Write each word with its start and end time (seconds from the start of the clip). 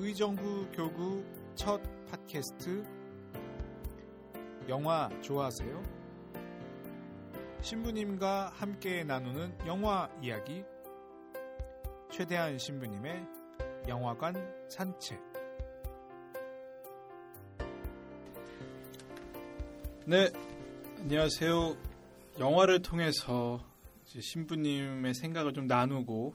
의정부 0.00 0.70
교구 0.70 1.24
첫 1.56 1.82
팟캐스트 2.06 2.84
영화 4.68 5.10
좋아하세요? 5.22 5.82
신부님과 7.62 8.52
함께 8.54 9.02
나누는 9.02 9.66
영화 9.66 10.08
이야기 10.22 10.62
최대한 12.12 12.56
신부님의 12.58 13.26
영화관 13.88 14.34
산책 14.70 15.20
네, 20.06 20.30
안녕하세요. 21.00 21.76
영화를 22.38 22.82
통해서 22.82 23.60
신부님의 24.04 25.12
생각을 25.14 25.52
좀 25.52 25.66
나누고 25.66 26.34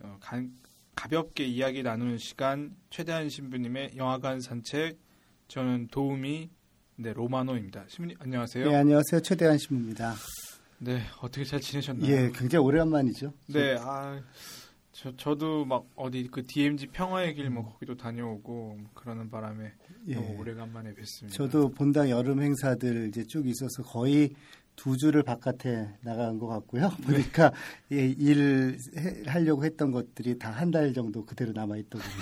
어, 0.00 0.18
간, 0.20 0.52
가볍게 1.00 1.44
이야기 1.44 1.82
나누는 1.82 2.18
시간 2.18 2.74
최대한 2.90 3.28
신부님의 3.28 3.92
영화관 3.96 4.40
산책 4.40 4.98
저는 5.46 5.88
도우미 5.88 6.50
네 6.96 7.12
로마노입니다. 7.12 7.84
신부님 7.88 8.16
안녕하세요. 8.18 8.68
네 8.70 8.74
안녕하세요 8.74 9.20
최대한 9.20 9.58
신부입니다. 9.58 10.14
네 10.78 11.02
어떻게 11.20 11.44
잘 11.44 11.60
지내셨나요? 11.60 12.10
예 12.10 12.30
굉장히 12.34 12.64
오래간만이죠. 12.64 13.32
네 13.52 13.76
아. 13.78 14.20
저, 14.92 15.14
저도 15.14 15.66
막 15.66 15.84
어디 15.94 16.26
그 16.32 16.42
DMZ 16.46 16.86
평화의 16.86 17.34
길 17.34 17.50
뭐 17.50 17.70
거기도 17.70 17.94
다녀오고 17.94 18.78
그러는 18.94 19.28
바람에 19.30 19.70
예. 20.08 20.16
오래간만에 20.16 20.94
뵀습니다. 20.94 21.32
저도 21.34 21.68
본당 21.68 22.08
여름 22.08 22.40
행사들 22.42 23.08
이제 23.08 23.22
쭉 23.24 23.46
있어서 23.46 23.82
거의 23.82 24.30
두 24.76 24.96
주를 24.96 25.22
바깥에 25.22 25.88
나간 26.02 26.38
것 26.38 26.46
같고요. 26.46 26.90
네. 27.00 27.06
보니까 27.06 27.52
예, 27.92 28.06
일 28.08 28.78
하려고 29.26 29.64
했던 29.64 29.90
것들이 29.90 30.38
다 30.38 30.50
한 30.52 30.70
달 30.70 30.92
정도 30.92 31.24
그대로 31.24 31.52
남아 31.52 31.76
있더군요. 31.78 32.14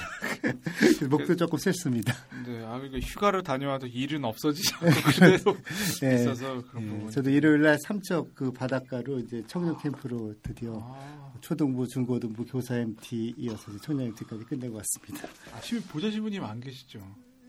목도 1.10 1.36
조금 1.36 1.58
셌습니다. 1.58 2.14
네, 2.47 2.62
아 2.64 2.78
그러니까 2.78 2.98
휴가를 3.00 3.42
다녀와도 3.42 3.86
일은 3.88 4.25
없어지지 4.25 4.75
않고 4.80 4.86
그대로 5.10 5.56
네. 6.00 6.14
있어서 6.14 6.62
그런 6.69 6.84
네. 6.84 6.91
부분. 6.91 7.10
저도 7.10 7.30
일요일 7.30 7.62
날 7.62 7.78
삼척 7.86 8.34
그 8.34 8.52
바닷가로 8.52 9.19
이제 9.20 9.42
청년 9.47 9.77
캠프로 9.78 10.34
드디어 10.42 10.78
아. 10.82 11.32
초등부, 11.41 11.86
중고등부 11.88 12.44
교사 12.47 12.77
MT 12.77 13.34
이어서 13.36 13.77
청년 13.82 14.06
MT까지 14.08 14.44
끝내고 14.44 14.77
왔습니다. 14.77 15.28
아, 15.52 15.60
지금 15.60 15.82
보좌 15.88 16.10
지부님 16.10 16.42
안 16.44 16.60
계시죠? 16.60 17.00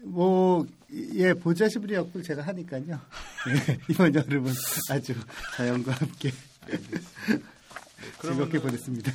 뭐, 0.06 0.66
예, 1.16 1.34
보자시브리 1.34 1.96
역을 1.96 2.22
제가 2.24 2.44
하니까요. 2.44 2.84
예, 3.50 3.78
이번 3.90 4.14
여름은 4.14 4.54
아주 4.92 5.14
자연과 5.56 5.92
함께 5.94 6.32
즐겁게 8.22 8.60
보냈습니다. 8.60 9.12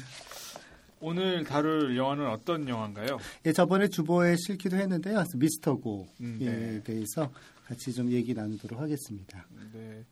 오늘 1.00 1.44
다룰 1.44 1.96
영화는 1.96 2.26
어떤 2.28 2.68
영화인가요? 2.68 3.18
예, 3.46 3.52
저번에 3.52 3.88
주보에 3.88 4.36
실기도 4.36 4.76
했는데요. 4.76 5.24
미스터고에 5.36 6.06
음, 6.20 6.38
네. 6.40 6.82
대해서 6.82 7.32
같이 7.64 7.92
좀 7.92 8.10
얘기 8.10 8.34
나누도록 8.34 8.78
하겠습니다. 8.80 9.46
네. 9.72 10.04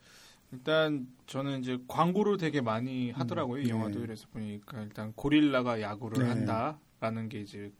일단 0.51 1.07
저는 1.27 1.61
이제 1.61 1.77
광고를 1.87 2.37
되게 2.37 2.61
많이 2.61 3.11
하더라고요. 3.11 3.61
음, 3.61 3.63
네. 3.65 3.69
영화도 3.69 3.99
그래서 3.99 4.25
보니까 4.31 4.81
일단 4.81 5.13
고릴라가 5.13 5.79
야구를 5.81 6.23
네. 6.23 6.29
한다라는 6.29 7.29
게 7.29 7.41
이제 7.41 7.71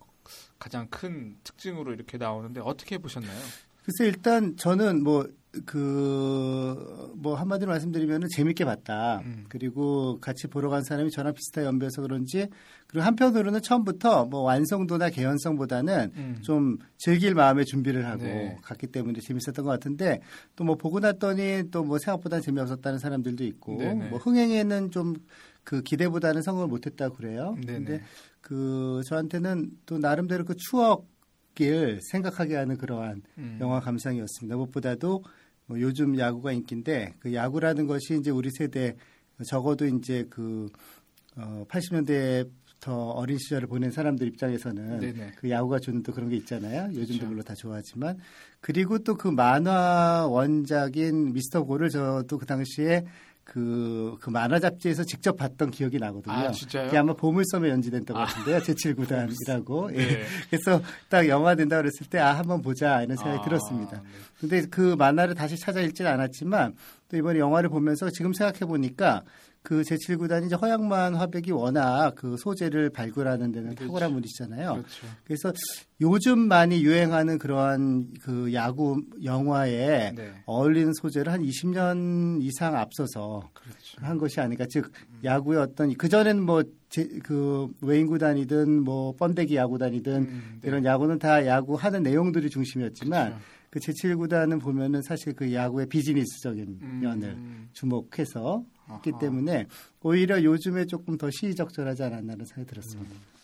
가장 0.57 0.87
큰 0.89 1.37
특징으로 1.43 1.93
이렇게 1.93 2.17
나오는데 2.17 2.61
어떻게 2.61 2.97
보셨나요? 2.97 3.39
글쎄 3.85 4.05
일단 4.05 4.55
저는 4.57 5.03
뭐 5.03 5.27
그, 5.65 7.11
뭐, 7.15 7.33
한마디로 7.35 7.71
말씀드리면 7.71 8.27
재밌게 8.35 8.65
봤다. 8.65 9.21
음. 9.25 9.45
그리고 9.49 10.19
같이 10.19 10.45
보러 10.45 10.69
간 10.69 10.83
사람이 10.83 11.09
저랑 11.09 11.33
비슷한 11.33 11.63
연배여서 11.65 12.03
그런지, 12.03 12.47
그리고 12.85 13.03
한편으로는 13.05 13.61
처음부터 13.63 14.25
뭐 14.25 14.41
완성도나 14.41 15.09
개연성보다는 15.09 16.11
음. 16.15 16.37
좀 16.43 16.77
즐길 16.97 17.33
마음의 17.33 17.65
준비를 17.65 18.05
하고 18.05 18.23
네. 18.23 18.57
갔기 18.61 18.87
때문에 18.87 19.21
재밌었던 19.21 19.65
것 19.65 19.71
같은데, 19.71 20.21
또 20.55 20.63
뭐 20.65 20.75
보고 20.75 20.99
났더니 20.99 21.71
또 21.71 21.83
뭐 21.83 21.97
생각보다 21.97 22.41
재미없었다는 22.41 22.99
사람들도 22.99 23.43
있고, 23.43 23.77
네네. 23.77 24.09
뭐 24.09 24.19
흥행에는 24.19 24.91
좀 24.91 25.15
그 25.69 25.83
기대보다는 25.83 26.41
성공을 26.41 26.67
못했다고 26.67 27.15
그래요. 27.15 27.55
네네. 27.63 27.73
근데 27.85 28.03
그 28.49 29.03
저한테는 29.05 29.69
또 29.85 29.99
나름대로 29.99 30.43
그 30.43 30.55
추억을 30.55 32.01
생각하게 32.01 32.55
하는 32.55 32.77
그러한 32.77 33.21
음. 33.37 33.59
영화 33.61 33.79
감상이었습니다. 33.79 34.55
무엇보다도 34.55 35.23
뭐 35.67 35.79
요즘 35.79 36.17
야구가 36.17 36.53
인기인데 36.53 37.13
그 37.19 37.35
야구라는 37.35 37.85
것이 37.85 38.17
이제 38.17 38.31
우리 38.31 38.49
세대 38.49 38.95
적어도 39.45 39.85
이제 39.85 40.25
그 40.31 40.67
어, 41.37 41.63
80년대에 41.69 42.49
더 42.79 43.09
어린 43.09 43.37
시절을 43.37 43.67
보낸 43.67 43.91
사람들 43.91 44.25
입장에서는 44.25 44.99
네네. 44.99 45.33
그 45.35 45.51
야구가 45.51 45.77
주는 45.77 46.01
또 46.01 46.11
그런 46.11 46.29
게 46.29 46.37
있잖아요. 46.37 46.85
요즘도 46.87 47.05
그렇죠. 47.05 47.25
물론 47.27 47.43
다 47.43 47.53
좋아하지만 47.53 48.17
그리고 48.61 48.97
또 48.99 49.15
그 49.15 49.27
만화 49.27 50.25
원작인 50.27 51.33
미스터 51.33 51.65
고를 51.65 51.89
저도 51.89 52.39
그 52.39 52.47
당시에 52.47 53.05
그, 53.51 54.15
그 54.21 54.29
만화 54.29 54.59
잡지에서 54.59 55.03
직접 55.03 55.35
봤던 55.35 55.71
기억이 55.71 55.97
나거든요. 55.97 56.35
아, 56.35 56.51
진짜요? 56.51 56.85
그게 56.85 56.97
아마 56.97 57.13
보물섬에 57.13 57.67
연지됐던 57.69 58.15
것 58.15 58.21
아. 58.21 58.25
같은데요. 58.25 58.57
아. 58.57 58.59
제7구단이라고. 58.59 59.91
네. 59.91 59.99
예. 59.99 60.25
그래서 60.49 60.81
딱 61.09 61.27
영화 61.27 61.55
된다 61.55 61.77
그랬을 61.77 62.05
때, 62.07 62.19
아, 62.19 62.37
한번 62.37 62.61
보자. 62.61 63.01
이런 63.01 63.17
생각이 63.17 63.39
아, 63.39 63.43
들었습니다. 63.43 64.01
네. 64.03 64.09
근데 64.39 64.61
그 64.69 64.95
만화를 64.97 65.33
다시 65.33 65.57
찾아 65.57 65.81
읽지는 65.81 66.11
않았지만, 66.11 66.75
또 67.09 67.17
이번에 67.17 67.39
영화를 67.39 67.69
보면서 67.69 68.11
지금 68.11 68.33
생각해 68.33 68.59
보니까 68.59 69.23
그 69.61 69.81
제7구단이 69.81 70.45
이제 70.45 70.55
허양만 70.55 71.15
화백이 71.15 71.51
워낙 71.51 72.15
그 72.15 72.37
소재를 72.37 72.89
발굴하는 72.89 73.51
데는 73.51 73.75
그렇죠. 73.75 73.85
탁월한 73.85 74.13
분이시잖아요. 74.13 74.73
그렇죠. 74.73 75.07
그래서 75.25 75.53
요즘 76.01 76.39
많이 76.39 76.81
유행하는 76.81 77.37
그러한 77.37 78.13
그 78.21 78.53
야구 78.53 79.03
영화에 79.23 80.13
네. 80.15 80.33
어울리는 80.45 80.93
소재를 80.93 81.31
한 81.31 81.41
20년 81.41 82.41
이상 82.41 82.75
앞서서 82.77 83.49
그렇죠. 83.53 83.97
한 84.01 84.17
것이 84.17 84.39
아닐까. 84.39 84.65
즉 84.69 84.91
음. 85.09 85.19
야구의 85.25 85.59
어떤 85.59 85.93
그 85.95 86.07
전에는 86.07 86.41
뭐그 86.43 87.73
외인 87.81 88.07
구단이든 88.07 88.83
뭐 88.83 89.13
번데기 89.17 89.57
야구단이든 89.57 90.13
음, 90.13 90.59
네. 90.61 90.67
이런 90.67 90.85
야구는 90.85 91.19
다 91.19 91.45
야구 91.45 91.75
하는 91.75 92.01
내용들이 92.01 92.49
중심이었지만 92.49 93.27
그렇죠. 93.27 93.45
그 93.69 93.79
제7구단은 93.79 94.61
보면은 94.61 95.01
사실 95.01 95.33
그 95.33 95.53
야구의 95.53 95.87
비즈니스적인 95.87 96.79
음. 96.81 96.99
면을 97.01 97.37
주목해서 97.73 98.63
했기 98.89 99.11
때문에 99.19 99.67
오히려 100.01 100.43
요즘에 100.43 100.85
조금 100.85 101.17
더 101.17 101.29
시의적절하지 101.31 102.03
않았나는 102.03 102.45
생각이 102.45 102.67
들었습니다. 102.67 103.11
음. 103.11 103.39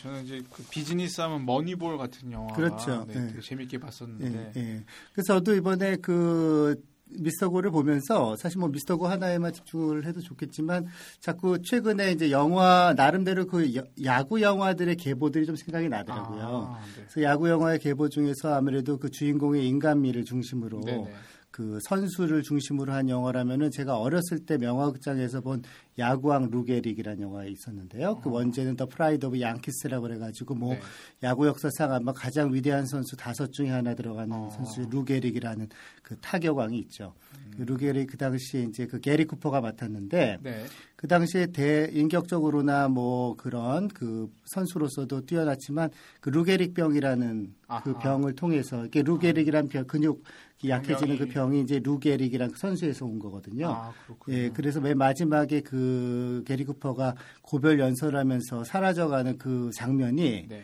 저는 0.00 0.24
이제 0.24 0.42
그 0.50 0.62
비즈니스 0.70 1.20
하면 1.20 1.44
머니볼 1.44 1.98
같은 1.98 2.32
영화 2.32 2.52
그렇죠. 2.54 3.04
네, 3.06 3.14
네. 3.14 3.40
재밌게 3.40 3.78
봤었는데. 3.78 4.30
네, 4.30 4.52
네. 4.54 4.84
그래서 5.12 5.34
저도 5.34 5.54
이번에 5.54 5.96
그 5.96 6.82
미스터고를 7.18 7.70
보면서 7.70 8.36
사실 8.36 8.58
뭐 8.58 8.68
미스터고 8.68 9.06
하나에만 9.06 9.52
집중을 9.52 10.06
해도 10.06 10.20
좋겠지만 10.20 10.86
자꾸 11.20 11.60
최근에 11.60 12.12
이제 12.12 12.30
영화 12.30 12.94
나름대로 12.96 13.46
그 13.46 13.70
야구 14.02 14.40
영화들의 14.40 14.96
계보들이 14.96 15.44
좀 15.44 15.56
생각이 15.56 15.88
나더라고요. 15.90 16.74
아, 16.74 16.80
네. 16.96 17.04
그래서 17.08 17.22
야구 17.22 17.48
영화의 17.50 17.78
계보 17.80 18.08
중에서 18.08 18.54
아무래도 18.54 18.96
그 18.96 19.10
주인공의 19.10 19.66
인간미를 19.68 20.24
중심으로. 20.24 20.80
그 21.52 21.78
선수를 21.82 22.42
중심으로 22.42 22.92
한 22.94 23.10
영화라면은 23.10 23.70
제가 23.70 23.98
어렸을 23.98 24.40
때 24.46 24.56
명화극장에서 24.56 25.42
본 25.42 25.62
야구왕 25.98 26.48
루게릭이라는 26.50 27.22
영화가 27.22 27.44
있었는데요. 27.44 28.20
그 28.20 28.30
어. 28.30 28.32
원제는 28.32 28.76
The 28.76 28.86
Pride 28.86 29.26
of 29.26 29.38
Yankees라고 29.38 30.02
그래가지고 30.02 30.54
뭐 30.54 30.74
네. 30.74 30.80
야구 31.22 31.46
역사상 31.46 31.92
아마 31.92 32.12
가장 32.12 32.54
위대한 32.54 32.86
선수 32.86 33.16
다섯 33.16 33.52
중에 33.52 33.68
하나 33.68 33.94
들어가는 33.94 34.34
어. 34.34 34.50
선수 34.50 34.80
루게릭이라는 34.90 35.68
그 36.02 36.16
타격왕이 36.22 36.78
있죠. 36.78 37.12
음. 37.34 37.52
그 37.58 37.62
루게릭 37.62 38.10
그 38.10 38.16
당시에 38.16 38.62
이제 38.62 38.86
그 38.86 38.98
게리 38.98 39.26
쿠퍼가 39.26 39.60
맡았는데 39.60 40.38
네. 40.42 40.64
그 40.96 41.06
당시에 41.06 41.46
대인격적으로나 41.46 42.88
뭐 42.88 43.36
그런 43.36 43.88
그 43.88 44.32
선수로서도 44.46 45.26
뛰어났지만 45.26 45.90
그 46.20 46.30
루게릭 46.30 46.72
병이라는 46.72 47.44
그 47.44 47.62
아하. 47.66 47.82
그 47.82 47.98
병을 47.98 48.34
통해서 48.36 48.86
이게 48.86 49.02
루게릭이란 49.02 49.68
병 49.68 49.84
근육 49.84 50.22
약해지는 50.68 51.18
그 51.18 51.26
병이 51.26 51.60
이제 51.60 51.80
루게릭이란 51.82 52.52
그 52.52 52.58
선수에서 52.58 53.04
온 53.04 53.18
거거든요. 53.18 53.68
아, 53.68 53.92
예, 54.28 54.48
그래서 54.50 54.80
맨 54.80 54.96
마지막에 54.98 55.60
그 55.60 56.42
게리 56.46 56.64
쿠퍼가 56.64 57.14
고별 57.42 57.78
연설하면서 57.80 58.64
사라져가는 58.64 59.38
그 59.38 59.70
장면이 59.74 60.46
네. 60.48 60.62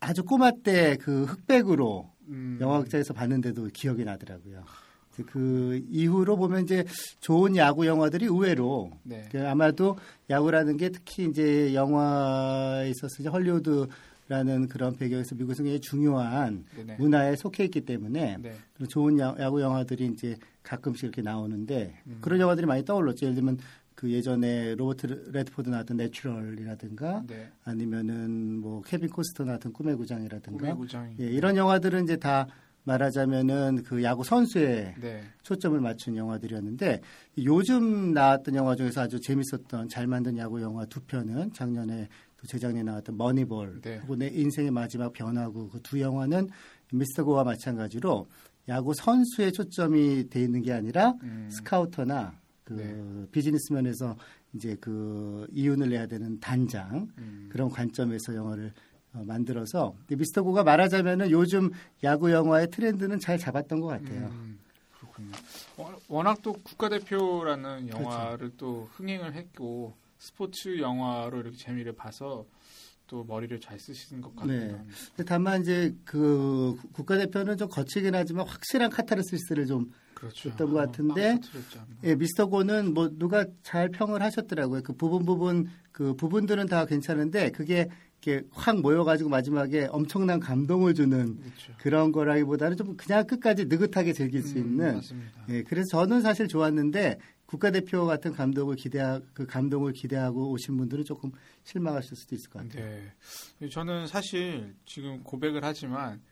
아주 0.00 0.24
꼬마 0.24 0.50
때 0.50 0.96
그 1.00 1.24
흑백으로 1.24 2.10
음. 2.28 2.58
영화극장에서 2.60 3.14
봤는데도 3.14 3.68
기억이 3.72 4.04
나더라고요. 4.04 4.64
그 5.26 5.84
이후로 5.90 6.36
보면 6.36 6.62
이제 6.62 6.84
좋은 7.20 7.54
야구 7.56 7.86
영화들이 7.86 8.24
의외로 8.26 8.90
네. 9.02 9.28
그 9.30 9.46
아마도 9.46 9.98
야구라는 10.30 10.78
게 10.78 10.88
특히 10.88 11.26
이제 11.26 11.74
영화에 11.74 12.88
있어서 12.90 13.16
이제 13.20 13.28
헐리우드 13.28 13.88
라는 14.32 14.66
그런 14.66 14.96
배경에서 14.96 15.34
미국에서 15.34 15.62
굉장히 15.62 15.80
중요한 15.82 16.64
네네. 16.74 16.96
문화에 16.96 17.36
속해 17.36 17.64
있기 17.64 17.82
때문에 17.82 18.38
네. 18.40 18.54
좋은 18.88 19.18
야구 19.18 19.60
영화들이 19.60 20.06
이제 20.06 20.38
가끔씩 20.62 21.04
이렇게 21.04 21.20
나오는데 21.20 22.00
음. 22.06 22.16
그런 22.22 22.40
영화들이 22.40 22.66
많이 22.66 22.82
떠올랐죠. 22.82 23.26
예를 23.26 23.34
들면 23.34 23.58
그 23.94 24.10
예전에 24.10 24.74
로버트 24.74 25.32
레드포드 25.34 25.68
나왔던 25.68 25.98
내추럴이라든가 25.98 27.24
네. 27.26 27.50
아니면은 27.62 28.58
뭐 28.58 28.80
케빈 28.80 29.10
코스트너 29.10 29.44
나왔던 29.44 29.74
꿈의 29.74 29.96
구장이라든가 29.96 30.58
꿈의 30.58 30.76
구장. 30.76 31.14
예, 31.20 31.26
이런 31.26 31.58
영화들은 31.58 32.04
이제 32.04 32.16
다 32.16 32.46
말하자면은 32.84 33.82
그 33.84 34.02
야구 34.02 34.24
선수에 34.24 34.94
네. 34.98 35.22
초점을 35.42 35.78
맞춘 35.78 36.16
영화들이었는데 36.16 37.02
요즘 37.44 38.14
나왔던 38.14 38.54
영화 38.54 38.74
중에서 38.76 39.02
아주 39.02 39.20
재밌었던 39.20 39.90
잘 39.90 40.06
만든 40.06 40.38
야구 40.38 40.62
영화 40.62 40.86
두 40.86 41.00
편은 41.00 41.52
작년에 41.52 42.08
또 42.42 42.46
재작년에 42.48 42.82
나왔던 42.82 43.16
머니볼 43.16 43.80
네. 43.82 43.98
그리고 43.98 44.16
내 44.16 44.26
인생의 44.28 44.70
마지막 44.72 45.12
변화구 45.12 45.68
그 45.70 45.80
두 45.82 46.00
영화는 46.00 46.48
미스터 46.92 47.24
고와 47.24 47.44
마찬가지로 47.44 48.26
야구 48.68 48.92
선수에 48.94 49.50
초점이 49.52 50.28
돼 50.28 50.42
있는 50.42 50.60
게 50.62 50.72
아니라 50.72 51.14
음. 51.22 51.48
스카우터나 51.50 52.34
그 52.64 52.72
네. 52.74 53.26
비즈니스 53.32 53.72
면에서 53.72 54.16
이제 54.54 54.76
그 54.80 55.46
이윤을 55.52 55.88
내야 55.88 56.06
되는 56.06 56.38
단장 56.40 57.08
음. 57.18 57.48
그런 57.50 57.68
관점에서 57.70 58.34
영화를 58.34 58.72
어, 59.14 59.22
만들어서 59.26 59.94
미스터 60.08 60.42
고가 60.42 60.62
말하자면은 60.64 61.30
요즘 61.30 61.70
야구 62.02 62.30
영화의 62.32 62.70
트렌드는 62.70 63.18
잘 63.20 63.38
잡았던 63.38 63.80
것 63.80 63.88
같아요. 63.88 64.26
음, 64.32 64.58
그렇군요. 64.98 65.32
워- 65.76 65.98
워낙 66.08 66.38
또 66.42 66.52
국가대표라는 66.54 67.86
그렇죠. 67.86 68.02
영화를 68.04 68.52
또 68.56 68.88
흥행을 68.94 69.34
했고 69.34 69.94
스포츠 70.22 70.78
영화로 70.78 71.40
이렇게 71.40 71.56
재미를 71.56 71.92
봐서 71.94 72.46
또 73.08 73.24
머리를 73.24 73.58
잘 73.58 73.80
쓰시는 73.80 74.22
것 74.22 74.36
같기도 74.36 74.52
네. 74.54 74.68
근데 75.08 75.24
다만 75.26 75.62
이제 75.62 75.92
그 76.04 76.78
국가대표는 76.92 77.56
좀 77.56 77.68
거치긴 77.68 78.14
하지만 78.14 78.46
확실한 78.46 78.88
카타르시스를 78.90 79.66
좀 79.66 79.92
그렇죠. 80.14 80.50
했던 80.50 80.70
것 80.70 80.76
같은데, 80.76 81.32
빵 81.32 81.40
터뜨렸죠, 81.40 81.80
한번. 81.80 81.96
예, 82.04 82.14
미스터 82.14 82.46
고는 82.46 82.94
뭐 82.94 83.10
누가 83.18 83.44
잘 83.64 83.88
평을 83.88 84.22
하셨더라고요. 84.22 84.82
그 84.84 84.92
부분 84.92 85.26
부분 85.26 85.68
그 85.90 86.14
부분들은 86.14 86.66
다 86.66 86.86
괜찮은데 86.86 87.50
그게 87.50 87.88
이렇게 88.24 88.46
확 88.52 88.80
모여가지고 88.80 89.28
마지막에 89.28 89.88
엄청난 89.90 90.38
감동을 90.38 90.94
주는 90.94 91.36
그렇죠. 91.40 91.72
그런 91.78 92.12
거라기보다는 92.12 92.76
좀 92.76 92.96
그냥 92.96 93.26
끝까지 93.26 93.64
느긋하게 93.64 94.12
즐길 94.12 94.44
수 94.44 94.56
음, 94.58 94.64
있는. 94.64 94.94
맞습니다. 94.94 95.46
예, 95.48 95.64
그래서 95.64 95.88
저는 95.98 96.20
사실 96.20 96.46
좋았는데 96.46 97.18
국가대표 97.52 98.06
같은 98.06 98.32
감독을 98.32 98.76
기대 98.76 99.20
그 99.34 99.44
감동을 99.44 99.92
기대하고 99.92 100.52
오신 100.52 100.74
분들은 100.78 101.04
조금 101.04 101.32
실망하실 101.64 102.16
수도 102.16 102.34
있을 102.34 102.48
것 102.48 102.62
같아요. 102.62 103.12
네. 103.60 103.68
저는 103.68 104.06
사실 104.06 104.74
지금 104.86 105.22
고백을 105.22 105.62
하지만 105.62 106.22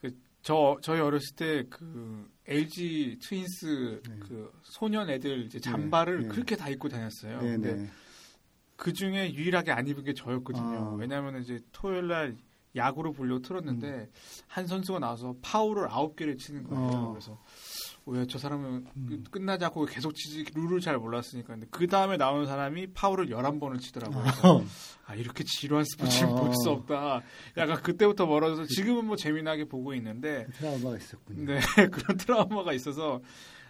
그 0.00 0.10
저 0.42 0.76
저희 0.82 1.00
어렸을 1.00 1.36
때 1.36 1.64
그 1.70 2.28
LG 2.46 3.18
트윈스 3.20 4.02
네. 4.08 4.16
그 4.18 4.50
소년 4.62 5.10
애들 5.10 5.44
이제 5.44 5.60
잠바를 5.60 6.22
네. 6.22 6.28
그렇게 6.28 6.56
다 6.56 6.68
입고 6.68 6.88
다녔어요. 6.88 7.40
네, 7.40 7.52
근데 7.52 7.74
네. 7.74 7.90
그 8.74 8.92
중에 8.92 9.32
유일하게 9.34 9.70
안 9.70 9.86
입은 9.86 10.02
게 10.02 10.14
저였거든요. 10.14 10.92
아. 10.92 10.94
왜냐하면 10.94 11.40
이제 11.40 11.60
토요일 11.70 12.08
날 12.08 12.36
야구로 12.74 13.12
보려고 13.12 13.42
틀었는데 13.42 13.88
음. 13.88 14.10
한 14.46 14.66
선수가 14.66 14.98
나와서 14.98 15.34
파울을 15.42 15.88
아홉 15.88 16.16
개를 16.16 16.36
치는 16.36 16.64
거예요. 16.64 16.82
어. 16.82 17.10
그래서 17.12 17.38
왜 18.08 18.26
저 18.28 18.38
사람은 18.38 18.86
음. 18.96 19.24
끝나지 19.30 19.64
않고 19.64 19.86
계속 19.86 20.14
치지 20.14 20.44
룰을 20.54 20.80
잘 20.80 20.98
몰랐으니까 20.98 21.54
근데 21.54 21.66
그 21.70 21.86
다음에 21.86 22.16
나오는 22.16 22.46
사람이 22.46 22.88
파울을 22.92 23.28
11번을 23.28 23.80
치더라고요. 23.80 24.24
어, 24.44 24.64
아 25.06 25.14
이렇게 25.14 25.44
지루한 25.44 25.84
스포츠를 25.84 26.28
어. 26.30 26.34
볼수 26.34 26.70
없다. 26.70 27.22
약간 27.56 27.82
그때부터 27.82 28.26
멀어져서 28.26 28.66
지금은 28.66 29.06
뭐 29.06 29.16
재미나게 29.16 29.64
보고 29.64 29.94
있는데 29.94 30.46
트라우마가 30.58 30.96
있었군요. 30.96 31.44
네 31.44 31.60
그런 31.90 32.16
트라우마가 32.18 32.72
있어서 32.74 33.20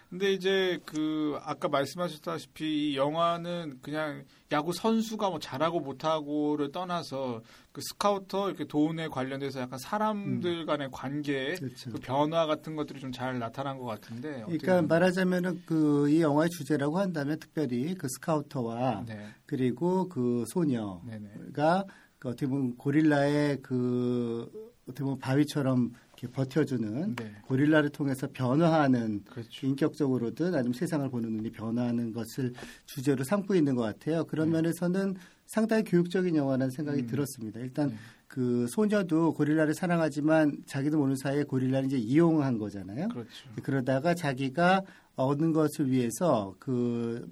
근데 0.09 0.33
이제 0.33 0.79
그 0.85 1.37
아까 1.43 1.67
말씀하셨다시피 1.67 2.91
이 2.93 2.97
영화는 2.97 3.77
그냥 3.83 4.23
야구 4.51 4.73
선수가 4.73 5.29
뭐 5.29 5.37
잘하고 5.39 5.79
못하고를 5.81 6.71
떠나서 6.71 7.41
그 7.71 7.81
스카우터 7.81 8.49
이렇게 8.49 8.65
도운에 8.65 9.07
관련돼서 9.07 9.59
약간 9.59 9.77
사람들 9.77 10.65
간의 10.65 10.89
관계 10.91 11.53
그렇죠. 11.53 11.91
그 11.91 11.99
변화 11.99 12.47
같은 12.47 12.75
것들이 12.75 12.99
좀 12.99 13.11
잘 13.11 13.37
나타난 13.39 13.77
것 13.77 13.85
같은데 13.85 14.43
그러니까 14.45 14.81
말하자면은 14.83 15.63
그 15.65 16.07
이 16.09 16.21
영화의 16.21 16.49
주제라고 16.49 16.97
한다면 16.97 17.37
특별히 17.39 17.93
그 17.95 18.07
스카우터와 18.09 19.03
네, 19.07 19.27
그리고 19.45 20.07
그 20.09 20.43
소녀가. 20.47 21.85
그 22.17 22.29
어떻게 22.29 22.47
보면 22.47 22.75
고릴라의 22.77 23.61
그 23.61 24.49
어떻게 24.87 25.03
보면 25.03 25.19
바위처럼 25.19 25.93
이렇게 26.19 26.27
버텨주는 26.27 27.15
네, 27.15 27.35
고릴라를 27.43 27.89
통해서 27.89 28.27
변화하는 28.31 29.23
그렇죠. 29.23 29.65
인격적으로든 29.65 30.53
아니면 30.53 30.73
세상을 30.73 31.09
보는 31.09 31.31
눈이 31.31 31.51
변화하는 31.51 32.11
것을 32.11 32.53
주제로 32.85 33.23
삼고 33.23 33.55
있는 33.55 33.75
것 33.75 33.83
같아요. 33.83 34.25
그런 34.25 34.49
네. 34.49 34.57
면에서는 34.57 35.15
상당히 35.45 35.83
교육적인 35.83 36.35
영화라는 36.35 36.69
생각이 36.71 37.01
음. 37.03 37.07
들었습니다. 37.07 37.59
일단 37.61 37.89
네. 37.89 37.95
그 38.27 38.67
소녀도 38.69 39.33
고릴라를 39.33 39.73
사랑하지만 39.73 40.57
자기도 40.65 40.97
모르는 40.97 41.15
사이에 41.15 41.43
고릴라를 41.43 41.87
이제 41.87 41.97
이용한 41.97 42.57
거잖아요. 42.57 43.07
그렇죠. 43.07 43.29
그러다가 43.63 44.13
자기가 44.13 44.81
얻는 45.15 45.53
것을 45.53 45.89
위해서 45.89 46.53
그 46.59 47.27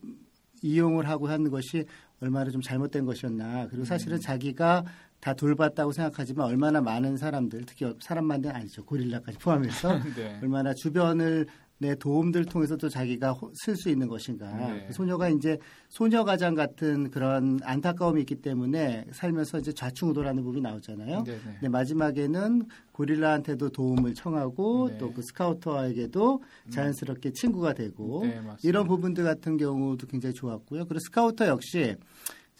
이용을 0.63 1.07
하고 1.07 1.27
하는 1.27 1.51
것이 1.51 1.85
얼마나 2.19 2.49
좀 2.49 2.61
잘못된 2.61 3.05
것이었나. 3.05 3.67
그리고 3.67 3.85
사실은 3.85 4.17
음. 4.17 4.21
자기가 4.21 4.83
다 5.19 5.33
돌봤다고 5.33 5.91
생각하지만 5.91 6.47
얼마나 6.47 6.81
많은 6.81 7.17
사람들, 7.17 7.65
특히 7.65 7.91
사람만은 7.99 8.51
아니죠. 8.51 8.85
고릴라까지 8.85 9.37
포함해서 9.39 9.99
네. 10.15 10.39
얼마나 10.41 10.73
주변을 10.73 11.47
내 11.79 11.93
도움들 11.95 12.45
통해서도 12.45 12.89
자기가 12.89 13.35
쓸 13.53 13.75
수 13.75 13.89
있는 13.89 14.07
것인가. 14.07 14.51
네. 14.51 14.85
그 14.87 14.93
소녀가 14.93 15.29
이제 15.29 15.57
소녀 15.89 16.23
가장 16.23 16.55
같은 16.55 17.11
그런 17.11 17.59
안타까움이 17.63 18.21
있기 18.21 18.35
때문에 18.35 19.05
살면서 19.11 19.59
이제 19.59 19.71
좌충우돌하는 19.71 20.43
부분이 20.43 20.61
나오잖아요. 20.61 21.23
네 21.23 21.33
네. 21.33 21.39
근데 21.43 21.69
마지막에는 21.69 22.65
고릴라한테도 22.93 23.69
도움을 23.69 24.15
청하고 24.15 24.89
네. 24.89 24.97
또 24.97 25.09
그 25.09 25.21
스카우터에게도 25.21 26.41
자연스럽게 26.71 27.31
친구가 27.33 27.73
되고 27.73 28.23
네. 28.23 28.41
이런 28.63 28.87
부분들 28.87 29.23
같은 29.23 29.57
경우도 29.57 30.07
굉장히 30.07 30.33
좋았고요. 30.33 30.85
그리고 30.85 30.99
스카우터 30.99 31.47
역시 31.47 31.95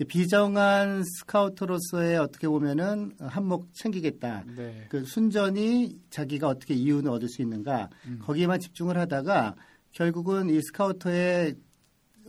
비정한 0.05 1.03
스카우터로서의 1.03 2.17
어떻게 2.17 2.47
보면은 2.47 3.13
한몫 3.19 3.73
챙기겠다. 3.73 4.43
네. 4.55 4.85
그 4.89 5.03
순전히 5.05 5.99
자기가 6.09 6.47
어떻게 6.47 6.75
이윤을 6.75 7.09
얻을 7.09 7.27
수 7.29 7.41
있는가 7.41 7.89
음. 8.05 8.19
거기에만 8.21 8.59
집중을 8.59 8.97
하다가 8.97 9.55
결국은 9.91 10.49
이 10.49 10.61
스카우터의 10.61 11.55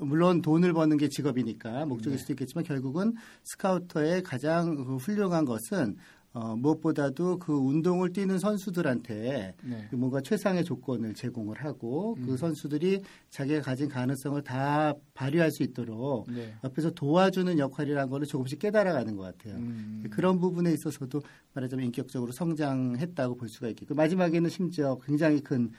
물론 0.00 0.40
돈을 0.40 0.72
버는 0.72 0.96
게 0.96 1.08
직업이니까 1.08 1.84
목적일 1.84 2.16
네. 2.16 2.18
수도 2.18 2.32
있겠지만 2.32 2.64
결국은 2.64 3.14
스카우터의 3.44 4.22
가장 4.22 4.76
그 4.76 4.96
훌륭한 4.96 5.44
것은 5.44 5.96
어, 6.38 6.54
무엇보다도 6.54 7.40
그 7.40 7.52
운동을 7.52 8.12
뛰는 8.12 8.38
선수들한테 8.38 9.54
네. 9.64 9.86
그 9.90 9.96
뭔가 9.96 10.20
최상의 10.20 10.64
조건을 10.64 11.14
제공을 11.14 11.64
하고 11.64 12.14
음. 12.18 12.26
그 12.26 12.36
선수들이 12.36 13.02
자기가 13.30 13.60
가진 13.62 13.88
가능성을 13.88 14.40
다 14.42 14.94
발휘할 15.14 15.50
수 15.50 15.64
있도록 15.64 16.30
네. 16.30 16.54
옆에서 16.62 16.92
도와주는 16.92 17.58
역할이라는 17.58 18.08
거를 18.08 18.26
조금씩 18.28 18.60
깨달아가는 18.60 19.16
것 19.16 19.22
같아요. 19.22 19.56
음. 19.56 20.04
그런 20.10 20.38
부분에 20.38 20.72
있어서도 20.74 21.20
말하자면 21.54 21.86
인격적으로 21.86 22.30
성장했다고 22.30 23.36
볼 23.36 23.48
수가 23.48 23.68
있겠고 23.70 23.96
마지막에는 23.96 24.48
심지어 24.48 24.96
굉장히 25.04 25.40
큰 25.40 25.72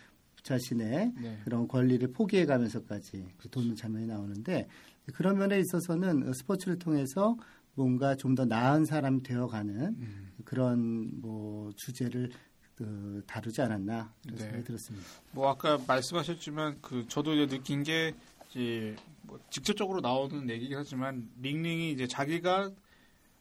자신의 0.44 1.14
네. 1.22 1.38
그런 1.46 1.70
권리를 1.70 2.06
포기해가면서까지 2.12 3.28
그 3.38 3.50
도는 3.50 3.76
장면이 3.76 4.08
나오는데 4.08 4.68
그런 5.14 5.38
면에 5.38 5.58
있어서는 5.60 6.34
스포츠를 6.34 6.80
통해서 6.80 7.38
뭔가 7.76 8.16
좀 8.16 8.36
더 8.36 8.44
나은 8.44 8.84
사람이 8.84 9.24
되어가는 9.24 9.76
음. 9.76 10.29
그런 10.46 11.20
뭐 11.22 11.72
주제를 11.76 12.32
그 12.76 13.22
다루지 13.28 13.62
않았나 13.62 14.14
그런 14.24 14.38
네. 14.38 14.44
생각이 14.44 14.64
들었습니다. 14.64 15.06
뭐 15.32 15.50
아까 15.50 15.78
말씀하셨지만 15.86 16.80
그 16.82 17.08
저도 17.08 17.34
이제 17.34 17.58
느낀 17.58 17.84
게 17.84 18.14
이제 18.50 18.96
뭐 19.24 19.40
직접적으로 19.50 20.00
나오는 20.00 20.50
얘기긴 20.50 20.78
하지만 20.78 21.30
링링이 21.42 21.92
이제 21.92 22.08
자기가 22.08 22.72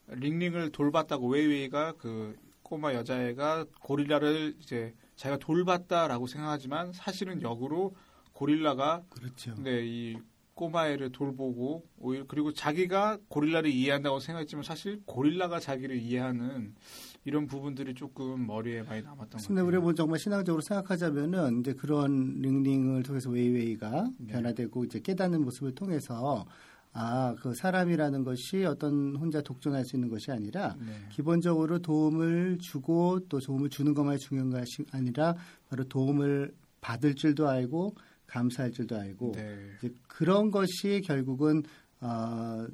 링링을 0.09 0.71
돌봤다고 0.71 1.29
웨이웨이가 1.29 1.93
그 1.99 2.37
꼬마 2.63 2.95
여자애가 2.95 3.67
고릴라를 3.81 4.57
이제 4.61 4.95
자기가 5.17 5.39
돌봤다라고 5.39 6.27
생각하지만 6.27 6.93
사실은 6.93 7.41
역으로 7.43 7.95
고릴라가 8.33 9.03
그렇죠. 9.09 9.55
네, 9.59 9.83
이 9.85 10.17
꼬마애를 10.59 11.13
돌보고 11.13 11.87
오히려 11.99 12.25
그리고 12.27 12.53
자기가 12.53 13.19
고릴라를 13.29 13.71
이해한다고 13.71 14.19
생각했지만 14.19 14.65
사실 14.65 15.01
고릴라가 15.07 15.61
자기를 15.61 15.97
이해하는 15.97 16.75
이런 17.25 17.47
부분들이 17.47 17.95
조금 17.95 18.47
머리에 18.47 18.83
많이 18.83 19.03
남았던 19.03 19.41
것 19.41 19.47
근데. 19.47 19.61
우리가 19.63 19.83
뭐 19.83 19.95
정말 19.95 20.19
신앙적으로 20.19 20.61
생각하자면은 20.61 21.61
이제 21.61 21.73
그런 21.75 22.41
링링을 22.41 23.05
통해서 23.05 23.31
웨이웨이가 23.31 24.09
네. 24.19 24.33
변화되고 24.33 24.85
이제 24.85 24.99
깨닫는 25.01 25.43
모습을 25.43 25.75
통해서 25.75 26.45
아 26.93 27.35
그 27.41 27.55
사람이라는 27.55 28.25
것이 28.25 28.65
어떤 28.65 29.15
혼자 29.17 29.41
독존할 29.41 29.85
수 29.85 29.97
있는 29.97 30.09
것이 30.09 30.33
아니라 30.33 30.75
네. 30.81 30.87
기본적으로 31.11 31.79
도움을 31.79 32.59
주고 32.59 33.21
또 33.29 33.39
도움을 33.39 33.71
주는 33.71 33.95
것만이 33.95 34.19
중요한 34.19 34.51
것이 34.51 34.85
아니라 34.91 35.37
바로 35.69 35.85
도움을 35.85 36.55
받을 36.81 37.15
줄도 37.15 37.49
알고 37.49 37.95
감사할 38.29 38.71
줄도 38.73 38.97
알고 38.97 39.33
네. 39.35 39.57
이제 39.79 39.93
그런 40.07 40.51
것이 40.51 41.03
결국은 41.05 41.63
어, 42.01 42.65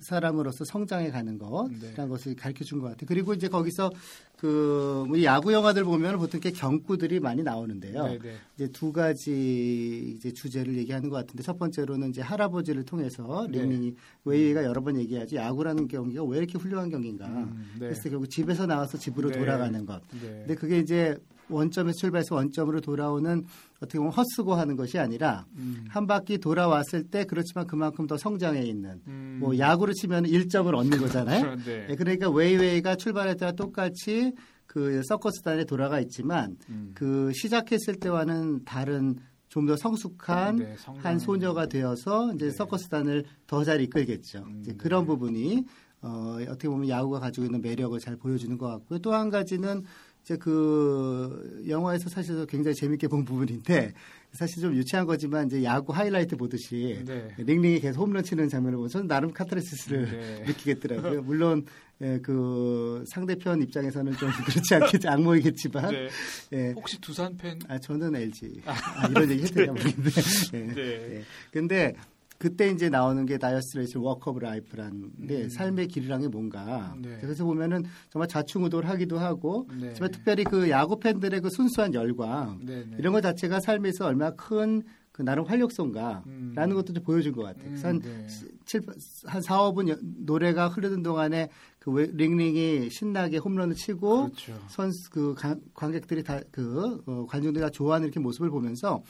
사람으로서 0.00 0.66
성장해 0.66 1.10
가는 1.10 1.38
것이라는 1.38 1.80
네. 1.96 2.06
것을 2.06 2.36
가르쳐 2.36 2.64
준 2.64 2.80
것 2.80 2.88
같아요. 2.88 3.06
그리고 3.06 3.32
이제 3.32 3.48
거기서 3.48 3.90
그, 4.36 5.06
우리 5.08 5.24
야구 5.24 5.54
영화들 5.54 5.84
보면 5.84 6.18
보통 6.18 6.38
이렇게 6.38 6.50
경구들이 6.50 7.18
많이 7.20 7.42
나오는데요. 7.42 8.02
네네. 8.04 8.18
네. 8.18 8.34
이제 8.56 8.68
두 8.68 8.92
가지 8.92 10.14
이제 10.14 10.32
주제를 10.34 10.76
얘기하는 10.76 11.08
것 11.08 11.16
같은데 11.16 11.42
첫 11.42 11.58
번째로는 11.58 12.10
이제 12.10 12.20
할아버지를 12.20 12.84
통해서 12.84 13.46
네. 13.50 13.62
링링이 13.62 13.90
네. 13.92 13.96
웨이가 14.26 14.64
여러 14.64 14.82
번 14.82 14.98
얘기하지 14.98 15.36
야구라는 15.36 15.88
경기가 15.88 16.22
왜 16.24 16.36
이렇게 16.36 16.58
훌륭한 16.58 16.90
경기인가. 16.90 17.26
음, 17.26 17.70
네. 17.78 17.86
그래서 17.86 18.10
결국 18.10 18.28
집에서 18.28 18.66
나와서 18.66 18.98
집으로 18.98 19.30
네. 19.30 19.38
돌아가는 19.38 19.86
것. 19.86 20.02
근데 20.10 20.54
그게 20.54 20.78
이제 20.80 21.16
원점에서 21.48 21.98
출발해서 21.98 22.34
원점으로 22.34 22.80
돌아오는 22.80 23.44
어떻게 23.76 23.98
보면 23.98 24.12
헛수고 24.12 24.54
하는 24.54 24.76
것이 24.76 24.98
아니라 24.98 25.46
음. 25.56 25.84
한 25.88 26.06
바퀴 26.06 26.38
돌아왔을 26.38 27.04
때 27.04 27.24
그렇지만 27.24 27.66
그만큼 27.66 28.06
더 28.06 28.16
성장해 28.16 28.62
있는 28.62 29.00
음. 29.06 29.38
뭐 29.40 29.58
야구로 29.58 29.92
치면 29.92 30.24
1점을 30.24 30.72
얻는 30.74 30.98
거잖아요. 30.98 31.56
네. 31.64 31.86
네. 31.88 31.96
그러니까 31.96 32.30
웨이웨이가 32.30 32.96
출발할 32.96 33.36
때와 33.36 33.52
똑같이 33.52 34.32
그 34.66 35.02
서커스단에 35.04 35.64
돌아가 35.64 36.00
있지만 36.00 36.56
음. 36.68 36.92
그 36.94 37.32
시작했을 37.34 37.96
때와는 37.96 38.64
다른 38.64 39.16
좀 39.48 39.66
더 39.66 39.76
성숙한 39.76 40.56
네, 40.56 40.76
한 40.96 41.20
소녀가 41.20 41.66
되어서 41.66 42.32
이제 42.34 42.46
네. 42.46 42.50
서커스단을 42.50 43.24
더 43.46 43.62
잘 43.62 43.80
이끌겠죠. 43.82 44.42
음, 44.44 44.58
이제 44.62 44.74
그런 44.74 45.02
네. 45.02 45.06
부분이 45.06 45.64
어, 46.02 46.38
어떻게 46.48 46.68
보면 46.68 46.88
야구가 46.88 47.20
가지고 47.20 47.46
있는 47.46 47.62
매력을 47.62 47.96
잘 48.00 48.16
보여주는 48.16 48.58
것 48.58 48.66
같고요. 48.66 48.98
또 48.98 49.14
한 49.14 49.30
가지는 49.30 49.84
이제 50.24 50.36
그 50.38 51.62
영화에서 51.68 52.08
사실 52.08 52.46
굉장히 52.46 52.74
재밌게 52.74 53.08
본 53.08 53.26
부분인데 53.26 53.92
사실 54.32 54.62
좀 54.62 54.74
유치한 54.74 55.04
거지만 55.04 55.46
이제 55.46 55.62
야구 55.62 55.92
하이라이트 55.92 56.36
보듯이 56.36 57.02
네. 57.04 57.28
링링이 57.36 57.80
계속 57.80 58.00
홈런 58.00 58.24
치는 58.24 58.48
장면을 58.48 58.76
보면 58.76 58.88
저는 58.88 59.06
나름 59.06 59.32
카타르시스를 59.32 60.10
네. 60.10 60.44
느끼겠더라고요. 60.48 61.22
물론 61.22 61.66
예, 62.00 62.18
그 62.22 63.04
상대편 63.06 63.62
입장에서는 63.62 64.12
좀 64.14 64.30
그렇지 64.46 64.74
않겠지 64.74 65.06
악몽이겠지만 65.06 65.92
네. 65.92 66.08
예. 66.54 66.72
혹시 66.72 66.98
두산 67.00 67.36
팬? 67.36 67.58
아 67.68 67.78
저는 67.78 68.16
LG 68.16 68.62
아, 68.64 69.06
이런 69.08 69.30
얘기 69.30 69.44
되냐 69.44 69.72
모르겠는데. 69.72 70.10
예. 70.54 70.58
네. 70.58 71.16
예. 71.16 71.24
근데 71.52 71.94
그때 72.44 72.68
이제 72.68 72.90
나오는 72.90 73.24
게 73.24 73.38
Dire 73.38 73.78
Straits 73.78 73.96
Walk 73.96 74.28
of 74.28 74.40
Life라는데 74.40 75.44
음. 75.44 75.48
삶의 75.48 75.88
길이란 75.88 76.20
게 76.20 76.28
뭔가 76.28 76.94
네. 77.00 77.16
그래서 77.18 77.42
보면은 77.42 77.84
정말 78.10 78.28
좌충우돌 78.28 78.84
하기도 78.84 79.18
하고 79.18 79.66
네. 79.80 79.88
하지만 79.88 80.10
특별히 80.10 80.44
그 80.44 80.68
야구 80.68 81.00
팬들의 81.00 81.40
그 81.40 81.48
순수한 81.48 81.94
열광 81.94 82.58
네, 82.60 82.84
네. 82.84 82.96
이런 82.98 83.14
것 83.14 83.22
자체가 83.22 83.60
삶에서 83.60 84.04
얼마나 84.04 84.32
큰 84.32 84.82
그 85.14 85.22
나름 85.22 85.44
활력소인가라는 85.44 86.24
음. 86.26 86.74
것도 86.74 86.92
좀 86.92 87.04
보여준 87.04 87.32
것 87.34 87.44
같아요. 87.44 87.66
그래서 87.66 87.86
한, 87.86 88.00
음, 88.04 88.28
7, 88.64 88.80
네. 88.80 88.92
한 89.26 89.40
4, 89.40 89.58
5분 89.58 89.96
노래가 90.26 90.66
흐르는 90.66 91.04
동안에 91.04 91.50
그 91.78 92.10
링링이 92.14 92.90
신나게 92.90 93.36
홈런을 93.36 93.76
치고 93.76 94.24
그렇죠. 94.24 94.60
선수 94.66 95.08
그 95.10 95.36
관객들이 95.72 96.24
다그 96.24 97.04
어, 97.06 97.26
관중들이 97.28 97.62
다 97.62 97.70
좋아하는 97.70 98.08
이렇게 98.08 98.18
모습을 98.18 98.50
보면서 98.50 99.04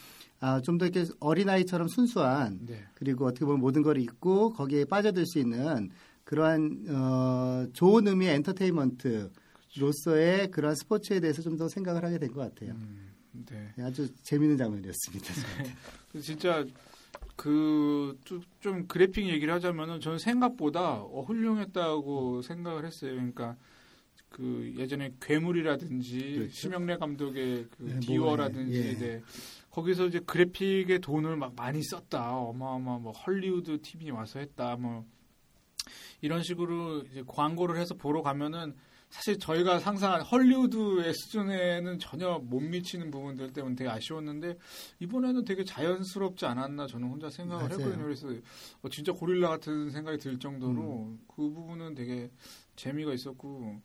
아, 0.45 0.61
좀 0.61 0.77
더 0.79 0.87
이렇게 0.87 1.11
어린아이처럼 1.21 1.89
순수한 1.89 2.59
네. 2.67 2.85
그리고 2.95 3.25
어떻게 3.27 3.45
보면 3.47 3.61
모든 3.61 3.83
걸 3.83 3.97
잊고 3.99 4.53
거기에 4.53 4.85
빠져들 4.85 5.25
수 5.27 5.39
있는 5.39 5.91
그러한 6.25 6.85
어, 6.91 7.67
좋은 7.73 8.07
의미의 8.09 8.35
엔터테인먼트로서의 8.35 10.51
그러한 10.51 10.75
스포츠에 10.77 11.21
대해서 11.21 11.41
좀 11.43 11.57
더 11.57 11.69
생각을 11.69 12.05
하게 12.05 12.19
된 12.19 12.33
것 12.33 12.41
같아요. 12.41 12.73
음, 12.73 13.13
네. 13.49 13.73
네. 13.77 13.85
아주 13.85 14.09
재미있는 14.23 14.59
장면이었습니다. 14.59 15.33
진짜 16.21 16.65
그좀 17.37 18.87
그래픽 18.87 19.27
얘기를 19.29 19.53
하자면은 19.55 20.01
저는 20.01 20.19
생각보다 20.19 21.03
어, 21.03 21.23
훌륭했다고 21.23 22.43
생각을 22.43 22.85
했어요. 22.85 23.13
그러니까 23.13 23.57
그 24.31 24.73
예전에 24.77 25.15
괴물이라든지 25.21 26.35
그렇죠? 26.37 26.53
심영래 26.53 26.97
감독의 26.97 27.67
그 27.77 27.83
네, 27.85 28.01
디어라든지 28.01 28.97
예. 29.01 29.23
네. 29.75 29.77
거기서 29.77 30.07
이제 30.07 30.21
그래픽에 30.21 30.99
돈을 30.99 31.37
막 31.37 31.55
많이 31.57 31.83
썼다. 31.83 32.37
어마어마 32.37 32.99
뭐 32.99 33.13
헐리우드 33.13 33.81
팀이 33.83 34.11
와서 34.11 34.39
했다. 34.39 34.77
뭐 34.77 35.05
이런 36.21 36.43
식으로 36.43 37.03
이제 37.11 37.25
광고를 37.27 37.77
해서 37.77 37.95
보러 37.95 38.23
가면은 38.23 38.75
사실 39.11 39.39
저희가 39.39 39.79
상상한 39.79 40.23
헐리우드의 40.23 41.13
수준에는 41.15 41.99
전혀 42.01 42.39
못 42.39 42.61
미치는 42.61 43.11
부분들 43.11 43.53
때문에 43.53 43.77
되게 43.77 43.89
아쉬웠는데 43.89 44.59
이번에는 44.99 45.45
되게 45.45 45.65
자연스럽지 45.65 46.47
않았나 46.47 46.87
저는 46.87 47.09
혼자 47.09 47.31
생각을 47.31 47.69
맞아요. 47.69 47.79
했거든요. 47.79 48.05
그래서 48.05 48.29
어, 48.83 48.89
진짜 48.89 49.13
고릴라 49.13 49.51
같은 49.51 49.91
생각이 49.91 50.19
들 50.19 50.39
정도로 50.39 51.05
음. 51.05 51.21
그 51.29 51.49
부분은 51.51 51.95
되게 51.95 52.31
재미가 52.75 53.13
있었고 53.13 53.81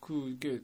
그 0.00 0.30
이게 0.30 0.60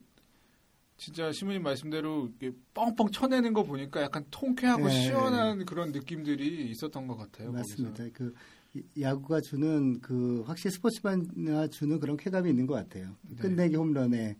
진짜 0.97 1.33
시모님 1.33 1.63
말씀대로 1.63 2.31
뻥뻥 2.73 3.11
쳐내는 3.11 3.53
거 3.53 3.63
보니까 3.65 4.03
약간 4.03 4.25
통쾌하고 4.31 4.87
네. 4.89 5.03
시원한 5.03 5.65
그런 5.67 5.93
느낌들이 5.93 6.71
있었던 6.71 7.07
것 7.07 7.17
같아요. 7.17 7.53
맞습니다. 7.53 8.05
거기서. 8.05 8.15
그 8.15 8.35
야구가 9.01 9.41
주는 9.41 10.01
그 10.01 10.43
확실히 10.47 10.73
스포츠만 10.73 11.71
주는 11.71 12.01
그런 12.01 12.17
쾌감이 12.17 12.49
있는 12.51 12.67
것 12.67 12.75
같아요. 12.75 13.15
네. 13.23 13.37
끝내기 13.37 13.77
홈런의. 13.77 14.37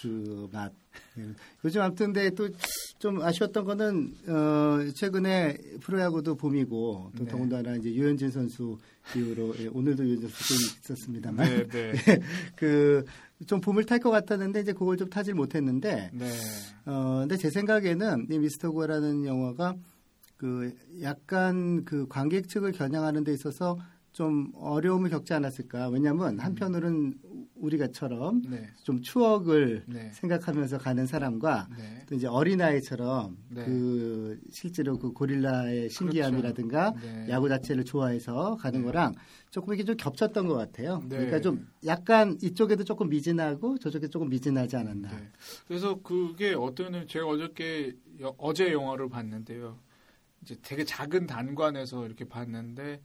그 0.00 0.48
맛. 0.52 0.72
네. 1.16 1.28
요즘 1.64 1.80
아무튼 1.80 2.12
근데 2.12 2.30
또 2.30 2.48
좀 3.04 3.20
아쉬웠던 3.20 3.64
거는 3.64 4.14
어 4.28 4.90
최근에 4.94 5.58
프로야구도 5.80 6.36
봄이고 6.36 7.12
또 7.18 7.24
네. 7.24 7.30
더군다나 7.30 7.76
이제 7.76 7.92
유현진 7.92 8.30
선수 8.30 8.78
이후로 9.14 9.54
예, 9.58 9.66
오늘도 9.66 10.04
유현진 10.04 10.28
선수 10.28 10.54
있었습니다만 10.80 11.46
네, 11.46 11.68
네. 11.68 11.92
그좀 13.38 13.60
봄을 13.60 13.84
탈 13.84 13.98
것 13.98 14.10
같았는데 14.10 14.60
이제 14.60 14.72
그걸 14.72 14.96
좀 14.96 15.08
타질 15.08 15.34
못했는데 15.34 16.10
네. 16.12 16.30
어 16.86 17.20
근데 17.20 17.36
제 17.36 17.50
생각에는 17.50 18.26
이 18.30 18.38
미스터 18.38 18.70
고라는 18.70 19.24
영화가 19.24 19.76
그 20.36 20.74
약간 21.02 21.84
그 21.84 22.06
관객 22.08 22.48
측을 22.48 22.72
겨냥하는 22.72 23.24
데 23.24 23.32
있어서 23.32 23.78
좀 24.14 24.52
어려움을 24.54 25.10
겪지 25.10 25.34
않았을까. 25.34 25.88
왜냐하면 25.88 26.34
음. 26.34 26.40
한편으로는 26.40 27.14
우리가처럼 27.56 28.42
네. 28.48 28.70
좀 28.84 29.02
추억을 29.02 29.82
네. 29.86 30.10
생각하면서 30.12 30.78
가는 30.78 31.04
사람과 31.04 31.68
네. 31.76 32.06
또 32.06 32.14
이제 32.14 32.28
어린아이처럼 32.28 33.36
네. 33.48 33.64
그 33.64 34.40
실제로 34.52 35.00
그 35.00 35.12
고릴라의 35.12 35.90
신기함이라든가 35.90 36.92
그렇죠. 36.92 37.08
네. 37.08 37.28
야구 37.28 37.48
자체를 37.48 37.84
좋아해서 37.84 38.54
가는 38.54 38.80
네. 38.80 38.86
거랑 38.86 39.14
조금 39.50 39.74
이게 39.74 39.82
좀 39.82 39.96
겹쳤던 39.96 40.46
것 40.46 40.54
같아요. 40.54 41.02
그러니까 41.08 41.40
좀 41.40 41.66
약간 41.84 42.38
이쪽에도 42.40 42.84
조금 42.84 43.08
미진하고 43.08 43.78
저쪽에 43.78 44.06
조금 44.06 44.28
미진하지 44.28 44.76
않았나. 44.76 45.10
그래서 45.66 46.00
그게 46.02 46.54
어떤 46.54 47.08
제가 47.08 47.26
어저께 47.26 47.96
어제 48.38 48.72
영화를 48.72 49.08
봤는데요. 49.08 49.76
이제 50.42 50.56
되게 50.62 50.84
작은 50.84 51.26
단관에서 51.26 52.06
이렇게 52.06 52.24
봤는데 52.26 53.00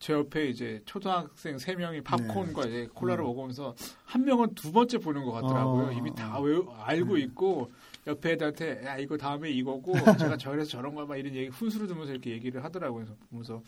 제 0.00 0.14
옆에 0.14 0.48
이제 0.48 0.80
초등학생 0.86 1.58
세 1.58 1.74
명이 1.74 2.00
팝콘과 2.00 2.62
네. 2.62 2.68
이제 2.68 2.88
콜라를 2.94 3.22
음. 3.22 3.26
먹으면서 3.26 3.74
한 4.04 4.24
명은 4.24 4.54
두 4.54 4.72
번째 4.72 4.96
보는 4.98 5.24
것 5.26 5.32
같더라고요. 5.32 5.88
어, 5.88 5.92
이미 5.92 6.12
다 6.14 6.40
외, 6.40 6.58
알고 6.78 7.16
네. 7.16 7.20
있고 7.22 7.70
옆에 8.06 8.32
애들한테 8.32 8.82
야 8.86 8.96
이거 8.96 9.18
다음에 9.18 9.50
이거고 9.50 9.92
제가 10.18 10.38
저래서 10.38 10.70
저런 10.70 10.94
거 10.94 11.04
막 11.04 11.16
이런 11.16 11.34
얘기 11.34 11.48
훈수를 11.48 11.86
두면서 11.86 12.12
이렇게 12.12 12.30
얘기를 12.30 12.64
하더라고요. 12.64 13.04
그래서 13.04 13.14
보면서 13.28 13.62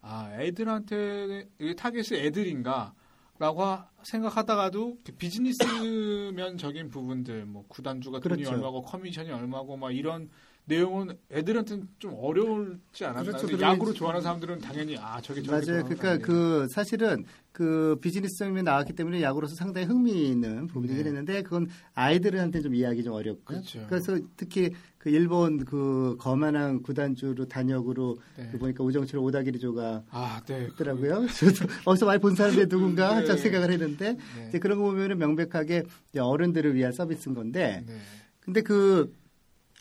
아 0.00 0.30
애들한테 0.40 1.46
타겟이 1.76 2.20
애들인가? 2.20 2.94
라고 3.38 3.62
생각하다가도 4.02 4.96
비즈니스면적인 5.18 6.88
부분들 6.88 7.44
뭐 7.44 7.66
구단주가 7.68 8.20
돈이 8.20 8.44
그렇죠. 8.44 8.52
얼마고 8.56 8.80
커미션이 8.80 9.30
얼마고 9.30 9.76
막 9.76 9.94
이런 9.94 10.30
내용은 10.66 11.16
애들한테는 11.30 11.88
좀 11.98 12.14
어려울지 12.18 13.04
않았나? 13.04 13.38
그렇죠. 13.38 13.60
야구를 13.60 13.94
좋아하는 13.94 14.20
사람들은 14.20 14.58
당연히 14.58 14.96
아 14.98 15.20
저게 15.20 15.40
저게 15.40 15.70
맞아요. 15.72 15.84
그러니까 15.84 16.18
그 16.18 16.66
사실은 16.68 17.24
그 17.52 17.96
비즈니스 18.00 18.36
장면이 18.36 18.64
나왔기 18.64 18.92
때문에 18.92 19.22
야구로서 19.22 19.54
상당히 19.54 19.86
흥미 19.86 20.28
있는 20.28 20.66
부분이긴 20.66 21.04
네. 21.04 21.08
했는데 21.08 21.42
그건 21.42 21.68
아이들한테 21.94 22.60
좀 22.62 22.74
이해하기 22.74 23.04
좀 23.04 23.12
어렵고 23.14 23.44
그렇죠. 23.44 23.86
그래서 23.88 24.18
특히 24.36 24.72
그 24.98 25.10
일본 25.10 25.64
그 25.64 26.16
거만한 26.18 26.82
구단주로 26.82 27.46
단역으로 27.46 28.18
네. 28.36 28.48
그 28.50 28.58
보니까 28.58 28.82
우정철 28.82 29.20
오다기리조가 29.20 30.02
아, 30.10 30.42
네. 30.46 30.68
있더라고요. 30.72 31.26
저도 31.30 31.72
어디서 31.84 32.06
많이 32.06 32.20
본 32.20 32.34
사람들이 32.34 32.68
누군가 32.68 33.10
네. 33.10 33.14
한참 33.14 33.38
생각을 33.38 33.70
했는데 33.70 34.14
네. 34.14 34.48
이제 34.48 34.58
그런 34.58 34.78
거 34.78 34.84
보면은 34.84 35.16
명백하게 35.18 35.84
어른들을 36.18 36.74
위한 36.74 36.90
서비스인 36.90 37.36
건데 37.36 37.84
네. 37.86 37.96
근데 38.40 38.62
그 38.62 39.12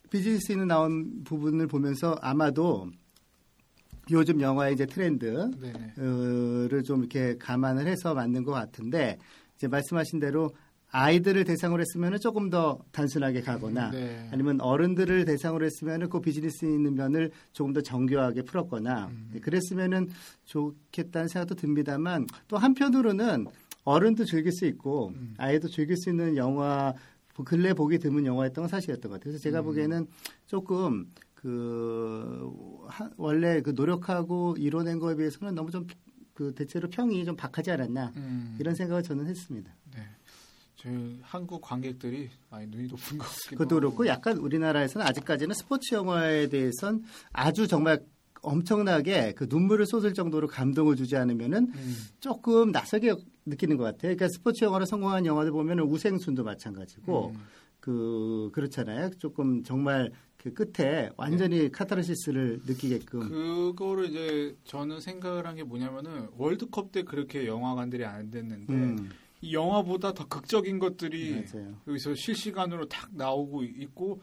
비즈니스에 0.10 0.56
나온 0.66 1.24
부분을 1.24 1.68
보면서 1.68 2.18
아마도 2.22 2.90
요즘 4.12 4.40
영화의 4.40 4.74
이제 4.74 4.86
트렌드를 4.86 6.84
좀 6.86 7.00
이렇게 7.00 7.38
감안을 7.38 7.88
해서 7.88 8.14
만든 8.14 8.44
것 8.44 8.52
같은데 8.52 9.18
이제 9.56 9.68
말씀하신 9.68 10.20
대로 10.20 10.52
아이들을 10.92 11.44
대상으로 11.44 11.82
했으면 11.82 12.18
조금 12.20 12.50
더 12.50 12.80
단순하게 12.92 13.42
가거나 13.42 13.92
네. 13.92 14.30
아니면 14.32 14.62
어른들을 14.62 15.26
대상으로 15.26 15.66
했으면 15.66 16.08
그 16.10 16.22
비즈니스 16.22 16.64
있는 16.64 16.96
면을 16.96 17.32
조금 17.52 17.74
더 17.74 17.82
정교하게 17.82 18.44
풀었거나 18.44 19.08
음. 19.08 19.40
그랬으면은 19.42 20.08
좋겠다는 20.46 21.28
생각도 21.28 21.56
듭니다만 21.56 22.28
또 22.48 22.58
한편으로는 22.58 23.48
어른도 23.84 24.24
즐길 24.24 24.54
수 24.54 24.66
있고 24.66 25.10
음. 25.16 25.34
아이도 25.38 25.68
즐길 25.68 25.98
수 25.98 26.10
있는 26.10 26.38
영화 26.38 26.94
근래 27.44 27.74
보기 27.74 28.00
드문 28.00 28.26
영화였던 28.26 28.62
건 28.64 28.70
사실이었던 28.70 29.10
것 29.10 29.16
같아요. 29.16 29.32
그래서 29.32 29.40
제가 29.44 29.60
음. 29.60 29.66
보기에는 29.66 30.08
조금 30.48 31.12
그 31.34 32.50
하- 32.88 33.10
원래 33.18 33.62
그 33.62 33.72
노력하고 33.76 34.56
이뤄낸 34.58 35.00
거에 35.00 35.16
비해서는 35.16 35.54
너무 35.56 35.72
좀 35.72 35.88
그 36.36 36.54
대체로 36.54 36.90
평이 36.90 37.24
좀 37.24 37.36
박하지 37.38 37.72
않았나 37.72 38.12
음. 38.18 38.58
이런 38.60 38.76
생각을 38.76 39.02
저는 39.02 39.26
했습니다. 39.26 39.74
네. 39.96 40.02
저희 40.76 41.18
한국 41.24 41.62
관객들이 41.62 42.30
많이 42.50 42.68
눈이 42.68 42.90
높은 42.90 43.18
것 43.18 43.24
같기도 43.26 43.58
그것도. 43.58 43.76
그렇고 43.80 44.06
약간 44.08 44.38
우리나라에서는 44.38 45.08
아직까지는 45.08 45.56
스포츠 45.56 45.96
영화에 45.96 46.50
대해선 46.50 47.06
아주 47.32 47.68
정말 47.68 48.04
엄청나게 48.46 49.34
그 49.34 49.48
눈물을 49.50 49.86
쏟을 49.86 50.14
정도로 50.14 50.48
감동을 50.48 50.96
주지 50.96 51.16
않으면은 51.18 51.72
음. 51.76 51.96
조금 52.20 52.72
낯설게 52.72 53.14
느끼는 53.46 53.78
것 53.78 53.84
같아요. 53.84 54.16
그러니까 54.16 54.28
스포츠 54.30 54.64
영화로 54.64 54.86
성공한 54.86 55.26
영화들 55.26 55.52
보면은 55.52 55.84
우생순도 55.86 56.44
마찬가지고 56.44 57.30
음. 57.36 57.40
그 57.80 58.50
그렇잖아요. 58.54 59.12
조금 59.20 59.64
정말 59.64 60.12
그 60.38 60.54
끝에 60.54 61.10
완전히 61.18 61.72
카타르시스를 61.72 62.62
느끼게끔 62.68 63.30
그거를 63.30 64.10
이제 64.10 64.56
저는 64.64 65.00
생각을 65.00 65.46
한 65.48 65.56
게 65.56 65.64
뭐냐면은 65.64 66.28
월드컵 66.38 66.92
때 66.92 67.04
그렇게 67.04 67.48
영화관들이 67.48 68.06
안 68.06 68.30
됐는데 68.30 68.74
음, 68.74 69.10
이 69.42 69.54
영화보다 69.54 70.14
더 70.14 70.28
극적인 70.28 70.78
것들이 70.80 71.44
맞아요. 71.52 71.76
여기서 71.88 72.14
실시간으로 72.16 72.88
탁 72.88 73.10
나오고 73.14 73.64
있고 73.64 74.22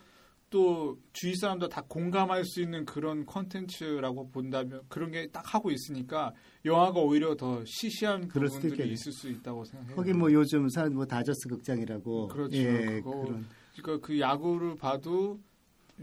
또 0.52 0.98
주위 1.14 1.34
사람들 1.34 1.70
다 1.70 1.82
공감할 1.88 2.44
수 2.44 2.60
있는 2.60 2.84
그런 2.84 3.24
컨텐츠라고 3.26 4.28
본다면 4.30 4.82
그런 4.88 5.10
게 5.10 5.26
딱 5.32 5.54
하고 5.54 5.70
있으니까 5.70 6.32
영화가 6.66 7.00
오히려 7.00 7.34
더 7.34 7.64
시시한 7.64 8.28
부분들이. 8.28 8.92
있을 8.92 9.10
수 9.12 9.28
있다고 9.30 9.64
생각해요. 9.64 9.96
거기 9.96 10.12
뭐 10.12 10.30
요즘 10.30 10.68
사람 10.68 10.92
뭐 10.94 11.06
다저스 11.06 11.48
극장이라고 11.48 12.28
그렇죠. 12.28 12.56
예, 12.58 13.00
그거 13.02 13.10
그런 13.22 13.46
그러니까 13.80 14.06
그 14.06 14.20
야구를 14.20 14.76
봐도 14.76 15.40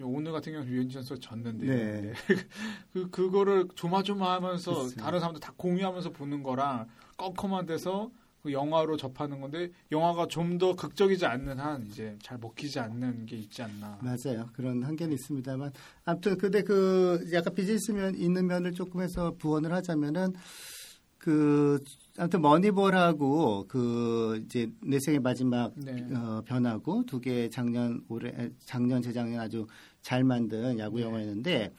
오늘 0.01 0.31
같은 0.31 0.53
경우는 0.53 0.71
유현진 0.73 1.01
선수가 1.03 1.19
졌는데 1.21 1.65
네. 1.67 2.13
그 2.91 3.09
그거를 3.11 3.67
조마조마하면서 3.75 4.73
그렇죠. 4.73 4.95
다른 4.95 5.19
사람들 5.19 5.39
다 5.41 5.53
공유하면서 5.57 6.09
보는 6.11 6.41
거랑 6.41 6.87
껌껌한 7.17 7.65
데서 7.67 8.09
그 8.41 8.51
영화로 8.53 8.95
접하는 8.97 9.41
건데 9.41 9.69
영화가 9.91 10.27
좀 10.27 10.57
더 10.57 10.75
극적이지 10.75 11.25
않는 11.25 11.59
한 11.59 11.85
이제 11.87 12.17
잘 12.21 12.37
먹히지 12.37 12.79
않는 12.79 13.25
게 13.25 13.35
있지 13.37 13.61
않나. 13.61 13.99
맞아요. 14.01 14.49
그런 14.53 14.83
한계는 14.83 15.13
있습니다만 15.13 15.71
아무튼 16.05 16.37
근데 16.37 16.61
그 16.63 17.25
약간 17.33 17.53
비즈니스 17.55 17.91
면 17.91 18.15
있는 18.15 18.47
면을 18.47 18.73
조금 18.73 19.01
해서 19.01 19.33
부언을 19.37 19.71
하자면은 19.73 20.33
그 21.17 21.83
아무튼 22.17 22.41
머니볼하고 22.41 23.65
그 23.67 24.41
이제 24.45 24.71
내 24.81 24.99
생의 24.99 25.19
마지막 25.19 25.73
네. 25.75 26.07
어, 26.15 26.41
변하고 26.45 27.03
두 27.05 27.19
개 27.21 27.49
작년 27.49 28.01
올해 28.07 28.49
작년 28.65 29.01
재작년 29.01 29.39
아주 29.41 29.67
잘 30.01 30.23
만든 30.23 30.79
야구 30.79 30.97
네. 30.97 31.03
영화였는데 31.03 31.73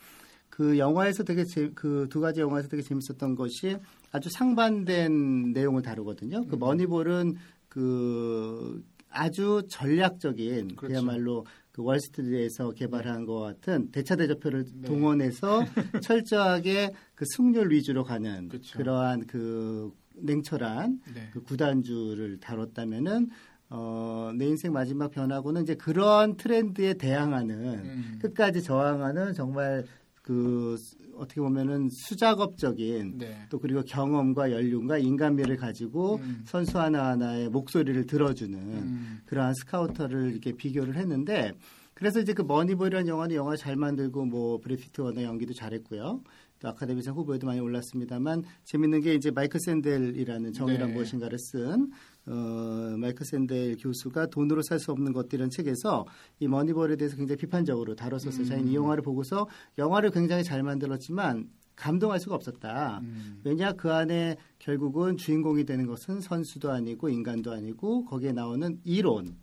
그 0.50 0.78
영화에서 0.78 1.22
되게 1.24 1.44
그 1.74 2.06
두 2.10 2.20
가지 2.20 2.40
영화에서 2.40 2.68
되게 2.68 2.82
재밌었던 2.82 3.34
것이 3.34 3.78
아주 4.12 4.28
상반된 4.30 5.52
내용을 5.52 5.82
다루거든요. 5.82 6.46
그 6.46 6.56
음. 6.56 6.58
머니볼은 6.58 7.36
그 7.68 8.84
아주 9.10 9.62
전략적인 9.68 10.76
그렇죠. 10.76 10.92
그야말로 10.92 11.46
그 11.72 11.82
월스트리트에서 11.82 12.72
개발한 12.72 13.26
것 13.26 13.38
같은 13.40 13.90
대차 13.90 14.16
대조표를 14.16 14.66
네. 14.72 14.88
동원해서 14.88 15.64
철저하게 16.02 16.92
그 17.14 17.24
승률 17.36 17.70
위주로 17.70 18.04
가는 18.04 18.48
그렇죠. 18.48 18.78
그러한 18.78 19.26
그 19.26 19.92
냉철한 20.14 21.00
네. 21.14 21.30
그 21.32 21.42
구단주를 21.42 22.38
다뤘다면은 22.40 23.30
어, 23.70 24.32
내 24.36 24.46
인생 24.46 24.72
마지막 24.72 25.12
변화고는 25.12 25.62
이제 25.62 25.74
그런 25.76 26.36
트렌드에 26.36 26.94
대항하는 26.94 27.56
음. 27.56 28.18
끝까지 28.20 28.62
저항하는 28.62 29.32
정말 29.32 29.84
그 30.30 30.76
어떻게 31.16 31.40
보면은 31.40 31.88
수작업적인 31.90 33.18
네. 33.18 33.46
또 33.50 33.58
그리고 33.58 33.82
경험과 33.82 34.52
연륜과 34.52 34.98
인간미를 34.98 35.56
가지고 35.56 36.20
음. 36.22 36.42
선수 36.44 36.78
하나하나의 36.78 37.48
목소리를 37.48 38.06
들어주는 38.06 38.56
음. 38.56 39.18
그러한 39.26 39.54
스카우터를 39.54 40.30
이렇게 40.30 40.52
비교를 40.52 40.94
했는데 40.94 41.52
그래서 41.94 42.20
이제 42.20 42.32
그 42.32 42.42
머니볼이라는 42.42 43.08
영화는 43.08 43.34
영화 43.34 43.56
잘 43.56 43.74
만들고 43.74 44.24
뭐 44.24 44.58
브래드 44.60 44.86
피트 44.86 45.00
워낙 45.00 45.24
연기도 45.24 45.52
잘했고요. 45.52 46.22
또 46.60 46.68
아카데미상 46.68 47.16
후보에도 47.16 47.48
많이 47.48 47.58
올랐습니다만 47.58 48.44
재밌는 48.62 49.00
게 49.00 49.14
이제 49.14 49.32
마이클 49.32 49.58
샌델이라는 49.58 50.52
정의란 50.52 50.88
네. 50.90 50.94
무엇인가를 50.94 51.40
쓴 51.40 51.90
어, 52.26 52.32
마이클 52.98 53.24
샌델 53.24 53.76
교수가 53.76 54.26
돈으로 54.26 54.62
살 54.62 54.78
수 54.78 54.92
없는 54.92 55.12
것들이라는 55.12 55.50
책에서 55.50 56.06
이 56.38 56.48
머니볼에 56.48 56.96
대해서 56.96 57.16
굉장히 57.16 57.38
비판적으로 57.38 57.94
다뤘었어요. 57.94 58.42
음. 58.42 58.44
자기는 58.44 58.70
이 58.70 58.74
영화를 58.74 59.02
보고서 59.02 59.46
영화를 59.78 60.10
굉장히 60.10 60.44
잘 60.44 60.62
만들었지만 60.62 61.48
감동할 61.76 62.20
수가 62.20 62.34
없었다. 62.34 63.00
음. 63.02 63.40
왜냐 63.44 63.72
그 63.72 63.90
안에 63.92 64.36
결국은 64.58 65.16
주인공이 65.16 65.64
되는 65.64 65.86
것은 65.86 66.20
선수도 66.20 66.70
아니고 66.70 67.08
인간도 67.08 67.52
아니고 67.52 68.04
거기에 68.04 68.32
나오는 68.32 68.78
이론 68.84 69.36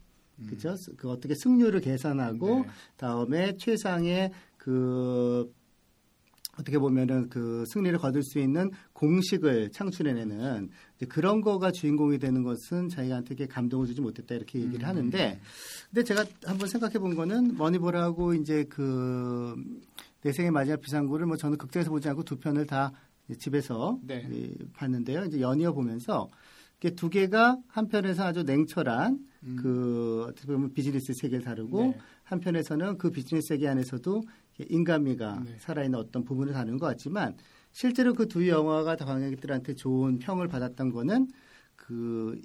그죠? 0.47 0.75
그 0.97 1.09
어떻게 1.09 1.33
승률을 1.33 1.81
계산하고 1.81 2.57
음. 2.57 2.61
네. 2.61 2.69
다음에 2.95 3.57
최상의 3.57 4.31
그 4.57 5.51
어떻게 6.59 6.77
보면은 6.77 7.29
그 7.29 7.63
승리를 7.67 7.97
거둘 7.99 8.23
수 8.23 8.39
있는 8.39 8.71
공식을 8.97 9.69
창출해내는 9.71 10.69
그런 11.07 11.41
거가 11.41 11.71
주인공이 11.71 12.17
되는 12.17 12.41
것은 12.41 12.89
자기한테 12.89 13.35
이렇게 13.35 13.45
감동을 13.45 13.85
주지 13.85 14.01
못했다 14.01 14.33
이렇게 14.33 14.59
얘기를 14.59 14.85
음. 14.85 14.89
하는데 14.89 15.39
근데 15.89 16.03
제가 16.03 16.25
한번 16.45 16.67
생각해 16.67 16.99
본 16.99 17.15
거는 17.15 17.57
머니볼하고 17.57 18.33
이제 18.33 18.63
그 18.63 19.55
내 20.21 20.31
생의 20.33 20.51
마지막 20.51 20.81
비상구를 20.81 21.25
뭐 21.25 21.37
저는 21.37 21.57
극장에서 21.57 21.89
보지 21.89 22.09
않고 22.09 22.23
두 22.23 22.37
편을 22.37 22.65
다 22.65 22.91
집에서 23.39 23.99
네. 24.03 24.27
이, 24.31 24.55
봤는데요. 24.73 25.25
이제 25.25 25.39
연이어 25.39 25.73
보면서 25.73 26.27
이게 26.77 26.91
두 26.91 27.09
개가 27.09 27.57
한편에서 27.67 28.25
아주 28.25 28.43
냉철한 28.43 29.19
음. 29.43 29.55
그 29.61 30.25
어떻게 30.27 30.47
보면 30.47 30.73
비즈니스 30.73 31.13
세계를 31.13 31.43
다루고 31.43 31.81
네. 31.81 31.97
한편에서는 32.23 32.97
그 32.97 33.09
비즈니스 33.11 33.47
세계 33.47 33.67
안에서도 33.67 34.23
인간미가 34.69 35.43
네. 35.45 35.55
살아있는 35.59 35.97
어떤 35.97 36.23
부분을 36.23 36.53
다루는 36.53 36.77
것 36.77 36.87
같지만 36.87 37.35
실제로 37.77 38.15
그 38.15 38.27
두 38.27 38.47
영화가 38.47 38.95
다 38.95 39.05
관객들한테 39.05 39.75
좋은 39.75 40.17
평을 40.17 40.47
받았던 40.47 40.89
거는 40.89 41.27
그 41.75 42.41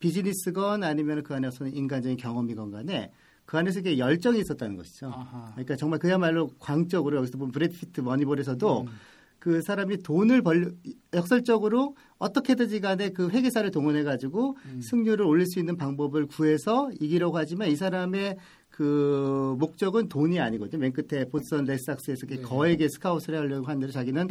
비즈니스건 0.00 0.82
아니면 0.82 1.22
그 1.22 1.34
안에서는 1.34 1.72
인간적인 1.72 2.16
경험이건 2.16 2.72
간에 2.72 3.12
그 3.44 3.56
안에서 3.56 3.78
이게 3.78 3.96
열정이 3.98 4.40
있었다는 4.40 4.76
것이죠. 4.76 5.06
아하. 5.06 5.52
그러니까 5.52 5.76
정말 5.76 6.00
그야말로 6.00 6.50
광적으로 6.58 7.18
여기서 7.18 7.38
보면 7.38 7.52
브래드 7.52 7.78
피트 7.78 8.00
머니볼에서도 8.00 8.80
음. 8.80 8.88
그 9.38 9.62
사람이 9.62 9.98
돈을 9.98 10.42
벌 10.42 10.72
역설적으로 11.14 11.94
어떻게든지 12.18 12.80
간에 12.80 13.10
그 13.10 13.28
회계사를 13.28 13.70
동원해 13.70 14.02
가지고 14.02 14.56
음. 14.66 14.80
승률을 14.80 15.24
올릴 15.24 15.46
수 15.46 15.60
있는 15.60 15.76
방법을 15.76 16.26
구해서 16.26 16.90
이기려고 17.00 17.38
하지만 17.38 17.68
이 17.68 17.76
사람의 17.76 18.36
그 18.72 19.54
목적은 19.58 20.08
돈이 20.08 20.40
아니거든요. 20.40 20.80
맨 20.80 20.92
끝에 20.92 21.26
보스턴 21.26 21.64
레드삭스에서 21.66 22.26
네. 22.26 22.36
거액의 22.40 22.88
스카웃을 22.88 23.36
하려고 23.36 23.66
한데도 23.66 23.92
자기는 23.92 24.28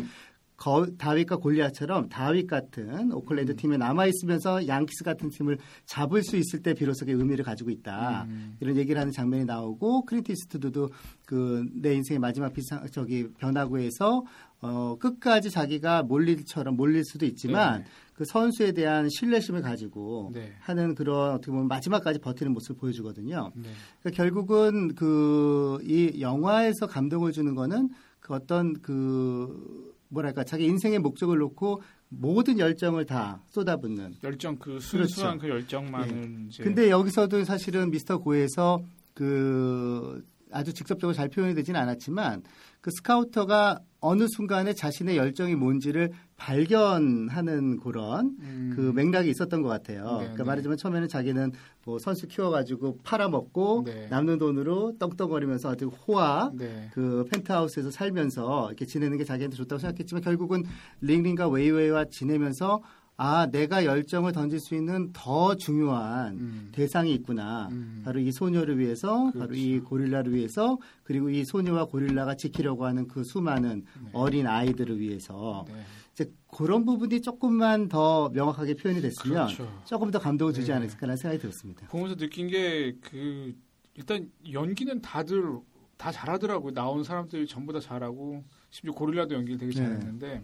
거, 0.61 0.85
다윗과 0.95 1.37
골리앗처럼 1.37 2.09
다윗 2.09 2.45
같은 2.45 3.11
오클랜드 3.11 3.53
음. 3.53 3.55
팀에 3.55 3.77
남아 3.77 4.05
있으면서 4.05 4.67
양키스 4.67 5.03
같은 5.03 5.29
팀을 5.29 5.57
잡을 5.87 6.21
수 6.21 6.37
있을 6.37 6.61
때 6.61 6.75
비로소 6.75 7.03
그 7.07 7.11
의미를 7.13 7.43
가지고 7.43 7.71
있다. 7.71 8.27
음. 8.29 8.57
이런 8.59 8.77
얘기를 8.77 9.01
하는 9.01 9.11
장면이 9.11 9.45
나오고 9.45 10.05
클린트 10.05 10.31
이스트우드도 10.31 10.89
그 11.25 11.65
내 11.73 11.95
인생의 11.95 12.19
마지막 12.19 12.53
비상 12.53 12.85
저기 12.91 13.27
변화구에서 13.39 14.23
어 14.61 14.95
끝까지 14.99 15.49
자기가 15.49 16.03
몰릴처럼 16.03 16.75
몰릴 16.75 17.03
수도 17.05 17.25
있지만 17.25 17.79
네. 17.79 17.85
그 18.13 18.25
선수에 18.25 18.73
대한 18.73 19.09
신뢰심을 19.09 19.61
가지고 19.61 20.29
네. 20.33 20.53
하는 20.59 20.93
그런 20.93 21.31
어떻게 21.31 21.51
보면 21.51 21.67
마지막까지 21.67 22.19
버티는 22.19 22.53
모습을 22.53 22.75
보여주거든요. 22.79 23.51
네. 23.55 23.69
그러니까 24.01 24.23
결국은 24.23 24.93
그 24.93 25.79
이 25.83 26.21
영화에서 26.21 26.85
감동을 26.85 27.31
주는 27.31 27.55
거는 27.55 27.89
그 28.19 28.33
어떤 28.33 28.73
그 28.81 29.90
뭐랄까 30.11 30.43
자기 30.43 30.65
인생의 30.65 30.99
목적을 30.99 31.37
놓고 31.37 31.81
모든 32.09 32.59
열정을 32.59 33.05
다 33.05 33.41
쏟아붓는. 33.47 34.15
열정 34.23 34.57
그 34.57 34.79
순수한 34.79 35.39
그 35.39 35.49
열정만을 35.49 36.47
이제 36.47 36.63
근데 36.63 36.89
여기서도 36.89 37.43
사실은 37.45 37.89
미스터 37.89 38.19
고에서 38.19 38.83
그 39.13 40.23
아주 40.51 40.73
직접적으로 40.73 41.13
잘 41.13 41.29
표현이 41.29 41.55
되지는 41.55 41.79
않았지만 41.79 42.43
그 42.81 42.89
스카우터가 42.89 43.79
어느 43.99 44.27
순간에 44.27 44.73
자신의 44.73 45.15
열정이 45.15 45.53
뭔지를 45.53 46.11
발견하는 46.35 47.79
그런 47.79 48.35
음. 48.39 48.73
그 48.75 48.91
맥락이 48.95 49.29
있었던 49.29 49.61
것 49.61 49.69
같아요. 49.69 50.03
네, 50.03 50.23
그러니까 50.23 50.37
네. 50.37 50.43
말하자면 50.43 50.77
처음에는 50.77 51.07
자기는 51.07 51.51
뭐 51.85 51.99
선수 51.99 52.27
키워가지고 52.27 52.97
팔아먹고 53.03 53.83
네. 53.85 54.07
남는 54.09 54.39
돈으로 54.39 54.97
떵떵거리면서 54.97 55.69
아주 55.69 55.89
호화 55.89 56.51
네. 56.55 56.89
그 56.93 57.25
펜트하우스에서 57.31 57.91
살면서 57.91 58.69
이렇게 58.69 58.87
지내는 58.87 59.19
게 59.19 59.23
자기한테 59.23 59.55
좋다고 59.55 59.79
생각했지만 59.79 60.23
결국은 60.23 60.63
링링과 61.01 61.47
웨이웨이와 61.49 62.05
지내면서 62.05 62.81
아 63.23 63.45
내가 63.51 63.85
열정을 63.85 64.31
던질 64.31 64.59
수 64.59 64.73
있는 64.73 65.11
더 65.13 65.53
중요한 65.53 66.33
음. 66.39 66.69
대상이 66.71 67.13
있구나. 67.13 67.67
음. 67.71 68.01
바로 68.03 68.19
이 68.19 68.31
소녀를 68.31 68.79
위해서, 68.79 69.25
바로 69.33 69.49
그렇죠. 69.49 69.53
이 69.53 69.79
고릴라를 69.79 70.33
위해서, 70.33 70.79
그리고 71.03 71.29
이 71.29 71.45
소녀와 71.45 71.85
고릴라가 71.85 72.33
지키려고 72.33 72.83
하는 72.85 73.07
그 73.07 73.23
수많은 73.23 73.85
어린 74.11 74.47
아이들을 74.47 74.99
위해서 74.99 75.65
네. 75.67 75.83
이제 76.13 76.31
그런 76.47 76.83
부분이 76.83 77.21
조금만 77.21 77.89
더 77.89 78.29
명확하게 78.33 78.73
표현이 78.77 79.01
됐으면 79.01 79.45
그렇죠. 79.45 79.81
조금 79.85 80.09
더 80.09 80.17
감동을 80.17 80.51
주지 80.53 80.69
네. 80.69 80.77
않을까라는 80.77 81.15
생각이 81.17 81.39
들었습니다. 81.39 81.87
보면서 81.89 82.15
느낀 82.15 82.47
게 82.47 82.95
그 83.01 83.53
일단 83.93 84.31
연기는 84.51 84.99
다들 84.99 85.59
다 85.95 86.11
잘하더라고요. 86.11 86.73
나온 86.73 87.03
사람들이 87.03 87.45
전부 87.45 87.71
다 87.71 87.79
잘하고 87.79 88.43
심지어 88.71 88.93
고릴라도 88.93 89.35
연기를 89.35 89.59
되게 89.59 89.71
네. 89.73 89.77
잘했는데 89.85 90.41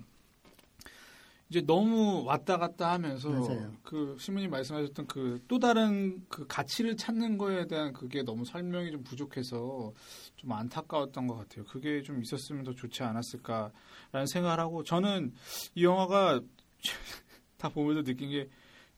이제 1.49 1.61
너무 1.61 2.23
왔다 2.25 2.57
갔다 2.57 2.91
하면서 2.91 3.29
맞아요. 3.29 3.73
그 3.83 4.17
신부님 4.19 4.49
말씀하셨던 4.49 5.07
그 5.07 5.39
또 5.47 5.59
다른 5.59 6.21
그 6.27 6.45
가치를 6.47 6.97
찾는 6.97 7.37
거에 7.37 7.67
대한 7.67 7.93
그게 7.93 8.21
너무 8.23 8.43
설명이 8.45 8.91
좀 8.91 9.03
부족해서 9.03 9.93
좀 10.35 10.51
안타까웠던 10.51 11.27
것 11.27 11.35
같아요. 11.35 11.63
그게 11.65 12.01
좀 12.01 12.21
있었으면 12.21 12.63
더 12.63 12.73
좋지 12.73 13.03
않았을까라는 13.03 14.27
생각을 14.27 14.59
하고 14.59 14.83
저는 14.83 15.33
이 15.75 15.83
영화가 15.83 16.41
다 17.57 17.69
보면서 17.69 18.03
느낀 18.03 18.29
게 18.29 18.49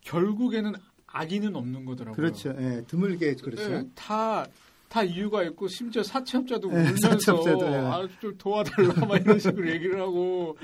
결국에는 0.01 0.73
악의는 1.07 1.55
없는 1.55 1.85
거더라고요. 1.85 2.15
그렇죠. 2.15 2.55
예, 2.59 2.83
드물게 2.87 3.35
그렇죠. 3.35 3.67
네, 3.69 3.83
다, 3.95 4.45
다 4.87 5.03
이유가 5.03 5.43
있고, 5.43 5.67
심지어 5.67 6.03
사채업자도 6.03 6.67
네, 6.69 6.75
울면서, 6.75 7.09
사채업자도, 7.09 7.69
네. 7.69 7.77
아, 7.77 8.07
좀 8.21 8.37
도와달라, 8.37 9.05
막 9.05 9.17
이런 9.17 9.39
식으로 9.39 9.69
얘기를 9.71 9.99
하고, 9.99 10.55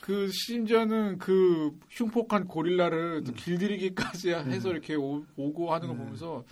그, 0.00 0.30
심지어는 0.30 1.18
그 1.18 1.78
흉폭한 1.90 2.46
고릴라를 2.46 3.24
또 3.24 3.32
음. 3.32 3.34
길들이기까지 3.34 4.30
해서 4.30 4.70
이렇게 4.70 4.94
오, 4.94 5.24
고 5.36 5.72
하는 5.72 5.88
거 5.88 5.94
네. 5.94 6.00
보면서, 6.00 6.44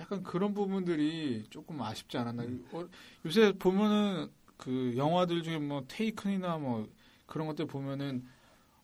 약간 0.00 0.22
그런 0.22 0.54
부분들이 0.54 1.44
조금 1.50 1.80
아쉽지 1.82 2.18
않았나. 2.18 2.44
어, 2.72 2.86
요새 3.24 3.52
보면은, 3.52 4.28
그, 4.56 4.94
영화들 4.96 5.42
중에 5.42 5.58
뭐, 5.58 5.84
테이큰이나 5.88 6.58
뭐, 6.58 6.88
그런 7.26 7.46
것들 7.46 7.66
보면은, 7.66 8.24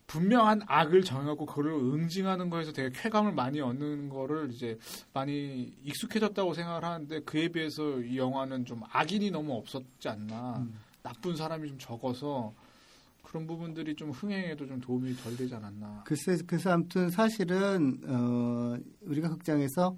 분명한 0.09 0.63
악을 0.67 1.05
정하고 1.05 1.47
그걸 1.47 1.69
응징하는 1.73 2.51
거에서 2.51 2.71
되게 2.71 2.91
쾌감을 2.93 3.33
많이 3.33 3.63
얻는 3.63 4.11
거를 4.11 4.51
이제 4.53 4.79
많이 5.15 5.73
익숙해졌다고 5.85 6.53
생각을 6.53 6.85
하는데 6.85 7.21
그에 7.21 7.49
비해서 7.49 7.99
이 8.01 8.19
영화는 8.19 8.67
좀 8.67 8.83
악인이 8.91 9.31
너무 9.31 9.55
없었지 9.55 10.09
않나 10.11 10.59
음. 10.59 10.79
나쁜 11.03 11.35
사람이 11.35 11.67
좀 11.67 11.79
적어서 11.79 12.53
그런 13.23 13.47
부분들이 13.47 13.95
좀 13.95 14.11
흥행에도 14.11 14.67
좀 14.67 14.81
도움이 14.81 15.15
덜 15.17 15.37
되지 15.37 15.55
않았나 15.55 16.05
글쎄, 16.07 16.37
그래서 16.47 16.71
아무튼 16.73 17.09
사실은 17.11 18.01
어, 18.07 18.77
우리가 19.03 19.29
극장에서 19.31 19.97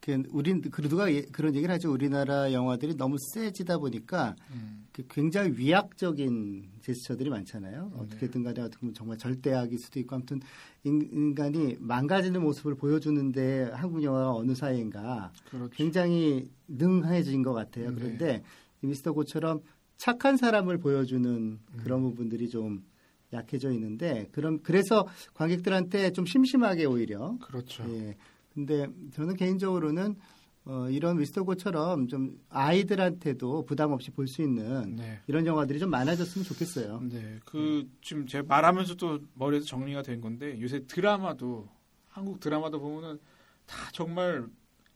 그 0.00 0.22
우린 0.30 0.60
그 0.60 0.82
누가 0.82 1.12
예- 1.12 1.22
그런 1.32 1.54
얘기를 1.56 1.72
하죠. 1.74 1.90
우리나라 1.90 2.52
영화들이 2.52 2.94
너무 2.96 3.16
세지다 3.34 3.78
보니까 3.78 4.36
음, 4.52 4.86
그 4.92 5.04
굉장히 5.08 5.52
위약적인 5.56 6.70
제스처들이 6.80 7.28
많잖아요. 7.30 7.90
네. 7.92 8.00
어떻게든 8.00 8.44
간에 8.44 8.60
어떻게 8.60 8.80
보면 8.80 8.94
정말 8.94 9.18
절대악일 9.18 9.78
수도 9.78 9.98
있고 10.00 10.14
아무튼 10.14 10.40
인- 10.84 11.08
인간이 11.12 11.76
망가지는 11.80 12.40
모습을 12.40 12.76
보여주는데 12.76 13.70
한국 13.72 14.02
영화가 14.04 14.32
어느 14.32 14.54
사이인가 14.54 15.32
그렇죠 15.50 15.70
굉장히 15.74 16.50
능해진 16.68 17.42
것 17.42 17.52
같아요. 17.52 17.90
네. 17.90 17.94
그런데 17.96 18.42
이 18.82 18.86
미스터 18.86 19.12
고처럼 19.12 19.60
착한 19.96 20.36
사람을 20.36 20.78
보여주는 20.78 21.58
그런 21.78 22.00
음. 22.00 22.10
부분들이 22.10 22.48
좀 22.48 22.84
약해져 23.32 23.70
있는데 23.72 24.28
그럼 24.32 24.60
그래서 24.62 25.06
관객들한테 25.34 26.12
좀 26.12 26.26
심심하게 26.26 26.84
오히려 26.84 27.36
그렇죠 27.40 27.84
예. 27.88 28.16
근데 28.54 28.86
저는 29.12 29.36
개인적으로는 29.36 30.16
어, 30.64 30.88
이런 30.90 31.18
미스터 31.18 31.44
고처럼 31.44 32.08
좀 32.08 32.40
아이들한테도 32.48 33.66
부담 33.66 33.92
없이 33.92 34.10
볼 34.10 34.26
수 34.26 34.42
있는 34.42 34.96
네. 34.96 35.20
이런 35.28 35.46
영화들이 35.46 35.78
좀 35.78 35.90
많아졌으면 35.90 36.44
좋겠어요. 36.44 37.00
네, 37.08 37.38
그 37.44 37.88
지금 38.02 38.26
제가 38.26 38.44
말하면서 38.48 38.96
또 38.96 39.20
머리에서 39.34 39.64
정리가 39.66 40.02
된 40.02 40.20
건데 40.20 40.60
요새 40.60 40.84
드라마도 40.86 41.68
한국 42.08 42.40
드라마도 42.40 42.80
보면은 42.80 43.20
다 43.64 43.76
정말 43.92 44.46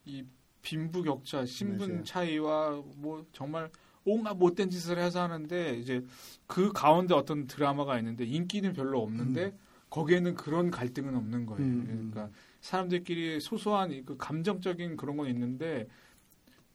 이 0.04 0.24
빈부격차, 0.62 1.46
신분 1.46 1.88
맞아요. 1.88 2.04
차이와 2.04 2.82
뭐 2.96 3.24
정말 3.32 3.70
온갖 4.12 4.34
못된 4.34 4.70
짓을 4.70 4.98
해서 4.98 5.22
하는데 5.22 5.76
이제 5.78 6.04
그 6.46 6.72
가운데 6.72 7.14
어떤 7.14 7.46
드라마가 7.46 7.98
있는데 7.98 8.24
인기는 8.24 8.72
별로 8.72 9.02
없는데 9.02 9.56
거기에는 9.90 10.34
그런 10.34 10.70
갈등은 10.70 11.16
없는 11.16 11.46
거예요. 11.46 11.62
음, 11.62 11.86
음. 11.88 12.10
그러니까 12.12 12.34
사람들끼리 12.60 13.40
소소한 13.40 13.90
이그 13.92 14.16
감정적인 14.16 14.96
그런 14.96 15.16
건 15.16 15.28
있는데 15.28 15.86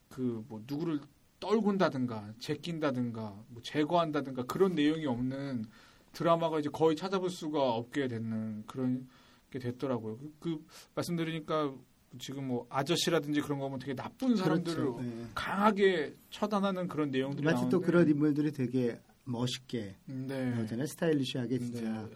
그 0.09 0.43
뭐 0.47 0.63
누구를 0.65 0.99
떨군다든가 1.39 2.33
제낀다든가 2.39 3.43
뭐 3.49 3.61
제거한다든가 3.61 4.43
그런 4.43 4.73
내용이 4.73 5.05
없는 5.05 5.65
드라마가 6.13 6.59
이제 6.59 6.69
거의 6.69 6.95
찾아볼 6.95 7.29
수가 7.29 7.73
없게 7.73 8.07
되는 8.07 8.63
그런 8.65 9.07
게 9.51 9.59
됐더라고요. 9.59 10.17
그, 10.17 10.33
그 10.39 10.65
말씀드리니까 10.95 11.73
지금 12.19 12.47
뭐 12.47 12.65
아저씨라든지 12.69 13.41
그런 13.41 13.59
거 13.59 13.65
보면 13.65 13.79
되게 13.79 13.93
나쁜 13.95 14.35
사람들을 14.35 14.77
그렇죠. 14.77 15.03
예. 15.03 15.27
강하게 15.33 16.13
처단하는 16.29 16.87
그런 16.87 17.11
내용들이 17.11 17.43
마치 17.45 17.61
또 17.63 17.79
나오는데 17.79 17.85
그런 17.85 18.09
인물들이 18.09 18.51
되게 18.51 18.99
멋있게 19.25 19.95
네. 20.05 20.51
나오잖아요. 20.51 20.85
스타일리시하게 20.87 21.59
진짜. 21.59 21.81
네. 21.81 22.09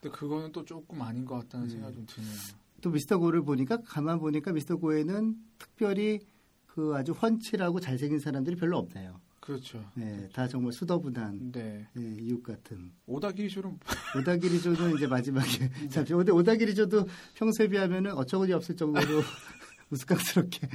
근데 0.00 0.16
그거는 0.16 0.52
또 0.52 0.64
조금 0.64 1.00
아닌 1.02 1.24
것 1.24 1.36
같다는 1.36 1.66
음. 1.66 1.70
생각이 1.70 1.94
좀 1.96 2.06
드네요. 2.06 2.32
또 2.80 2.90
미스터 2.90 3.18
고를 3.18 3.42
보니까 3.42 3.78
가만 3.86 4.18
보니까 4.18 4.52
미스터 4.52 4.76
고에는 4.76 5.36
특별히 5.58 6.20
그 6.66 6.92
아주 6.94 7.12
훤칠하고 7.12 7.80
잘생긴 7.80 8.18
사람들이 8.18 8.56
별로 8.56 8.78
없네요. 8.78 9.20
그렇죠. 9.42 9.84
네, 9.94 10.28
다 10.32 10.46
정말 10.46 10.72
수더분한 10.72 11.50
네. 11.50 11.88
예, 11.98 12.16
이웃 12.20 12.44
같은. 12.44 12.92
오다기쇼는 13.06 13.76
오다기리조는 14.16 14.94
이제 14.94 15.08
마지막에 15.08 15.68
잠시 15.90 16.12
근데 16.12 16.30
오다기리조도 16.30 17.08
평소에 17.34 17.66
비하면은 17.66 18.12
어처구니 18.12 18.52
없을 18.52 18.76
정도로 18.76 19.20
우스꽝스럽게 19.90 20.68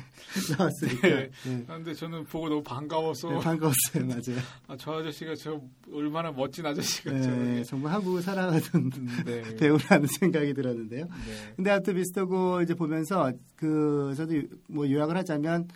나왔으니까 0.57 1.07
네. 1.07 1.29
네. 1.45 1.63
근데 1.65 1.93
저는 1.93 2.25
보고 2.25 2.49
너무 2.49 2.61
반가워서 2.61 3.29
네, 3.29 3.39
반가웠어요, 3.39 4.05
맞아요. 4.05 4.43
아, 4.67 4.75
저 4.77 4.99
아저씨가 4.99 5.33
저 5.35 5.61
얼마나 5.91 6.33
멋진 6.33 6.65
아저씨가 6.65 7.11
네, 7.13 7.63
저 7.63 7.69
정말 7.69 7.93
한국을 7.93 8.21
사랑하던 8.21 8.91
네. 9.25 9.55
배우라는 9.55 10.07
생각이 10.19 10.53
들었는데요. 10.53 11.05
네. 11.05 11.53
근데 11.55 11.71
아무튼 11.71 11.95
미스터고 11.95 12.61
이제 12.63 12.73
보면서 12.73 13.31
그 13.55 14.13
저도 14.17 14.41
뭐 14.67 14.89
요약을 14.89 15.15
하자면 15.15 15.69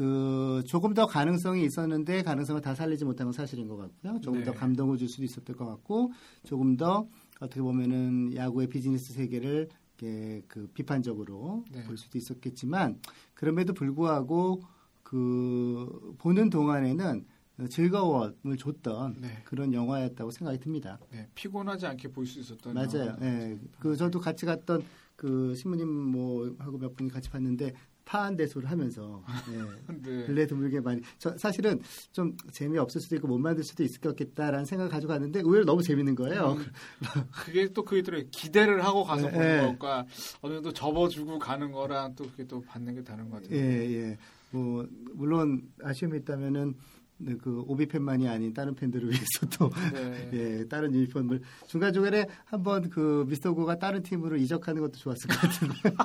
그 0.00 0.62
조금 0.66 0.94
더 0.94 1.04
가능성이 1.04 1.62
있었는데 1.66 2.22
가능성을 2.22 2.62
다 2.62 2.74
살리지 2.74 3.04
못한 3.04 3.26
건 3.26 3.34
사실인 3.34 3.68
것 3.68 3.76
같고요. 3.76 4.18
조금 4.22 4.38
네. 4.38 4.46
더 4.46 4.54
감동을 4.54 4.96
줄 4.96 5.10
수도 5.10 5.24
있었을 5.24 5.54
것 5.54 5.66
같고 5.66 6.10
조금 6.42 6.78
더 6.78 7.06
어떻게 7.38 7.60
보면은 7.60 8.34
야구의 8.34 8.68
비즈니스 8.68 9.12
세계를 9.12 9.68
그 9.98 10.70
비판적으로 10.72 11.66
네. 11.70 11.84
볼 11.84 11.98
수도 11.98 12.16
있었겠지만 12.16 12.98
그럼에도 13.34 13.74
불구하고 13.74 14.62
그 15.02 16.14
보는 16.16 16.48
동안에는 16.48 17.26
즐거움을 17.68 18.56
줬던 18.58 19.16
네. 19.20 19.42
그런 19.44 19.74
영화였다고 19.74 20.30
생각이 20.30 20.60
듭니다. 20.60 20.98
네. 21.12 21.28
피곤하지 21.34 21.84
않게 21.84 22.08
볼 22.08 22.24
수 22.26 22.40
있었던 22.40 22.72
맞아요. 22.72 23.18
예. 23.20 23.26
같습니다. 23.28 23.78
그 23.78 23.94
저도 23.98 24.18
같이 24.18 24.46
갔던 24.46 24.82
그 25.16 25.54
신부님 25.54 25.86
뭐 25.86 26.56
하고 26.58 26.78
몇 26.78 26.96
분이 26.96 27.10
같이 27.10 27.28
봤는데 27.28 27.74
파한 28.10 28.36
대소를 28.36 28.68
하면서 28.68 29.22
예. 29.52 29.58
네. 30.02 30.26
근래 30.26 30.44
드물게 30.44 30.80
많이 30.80 31.00
저 31.18 31.36
사실은 31.38 31.80
좀 32.10 32.36
재미없을 32.50 33.00
수도 33.00 33.14
있고 33.14 33.28
못 33.28 33.38
만들 33.38 33.62
수도 33.62 33.84
있을 33.84 34.00
것 34.00 34.16
같다라는 34.16 34.64
생각을 34.64 34.90
가지고 34.90 35.12
갔는데 35.12 35.40
의외로 35.40 35.64
너무 35.64 35.80
재밌는 35.80 36.16
거예요. 36.16 36.54
음, 36.54 36.64
그게 37.30 37.68
또 37.68 37.84
그게 37.84 38.02
들어요. 38.02 38.24
기대를 38.32 38.84
하고 38.84 39.04
가서 39.04 39.26
네, 39.26 39.32
보는 39.32 39.48
네. 39.48 39.66
것과 39.66 40.06
어느 40.40 40.54
정도 40.54 40.72
접어주고 40.72 41.38
가는 41.38 41.70
거랑 41.70 42.16
또 42.16 42.24
그게 42.24 42.44
또 42.48 42.60
받는 42.62 42.96
게 42.96 43.04
다른 43.04 43.30
것 43.30 43.42
같아요. 43.42 43.56
예, 43.56 43.92
예. 43.92 44.18
뭐 44.50 44.84
물론 45.12 45.62
아쉬움이 45.80 46.18
있다면은 46.18 46.74
네, 47.18 47.36
그 47.36 47.62
오비 47.68 47.86
팬만이 47.86 48.26
아닌 48.26 48.52
다른 48.52 48.74
팬들을 48.74 49.08
위해서 49.08 49.46
또 49.56 49.70
네. 49.92 50.30
예, 50.34 50.68
다른 50.68 50.92
유니폼을 50.92 51.42
중간 51.68 51.92
중간에 51.92 52.26
한번 52.44 52.90
그 52.90 53.24
미스터 53.28 53.54
고가 53.54 53.78
다른 53.78 54.02
팀으로 54.02 54.36
이적하는 54.36 54.82
것도 54.82 54.94
좋았을 54.94 55.28
것 55.28 55.38
같은데. 55.38 55.96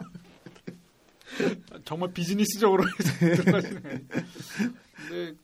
정말 1.83 2.11
비즈니스적으로 2.13 2.83
들어가시는 3.19 4.07
근데 4.95 5.35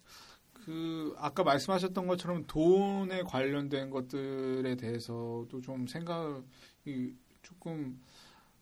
그 0.53 1.13
아까 1.17 1.43
말씀하셨던 1.43 2.07
것처럼 2.07 2.45
돈에 2.45 3.23
관련된 3.23 3.89
것들에 3.89 4.75
대해서도 4.75 5.61
좀 5.63 5.87
생각이 5.87 7.15
조금 7.41 7.99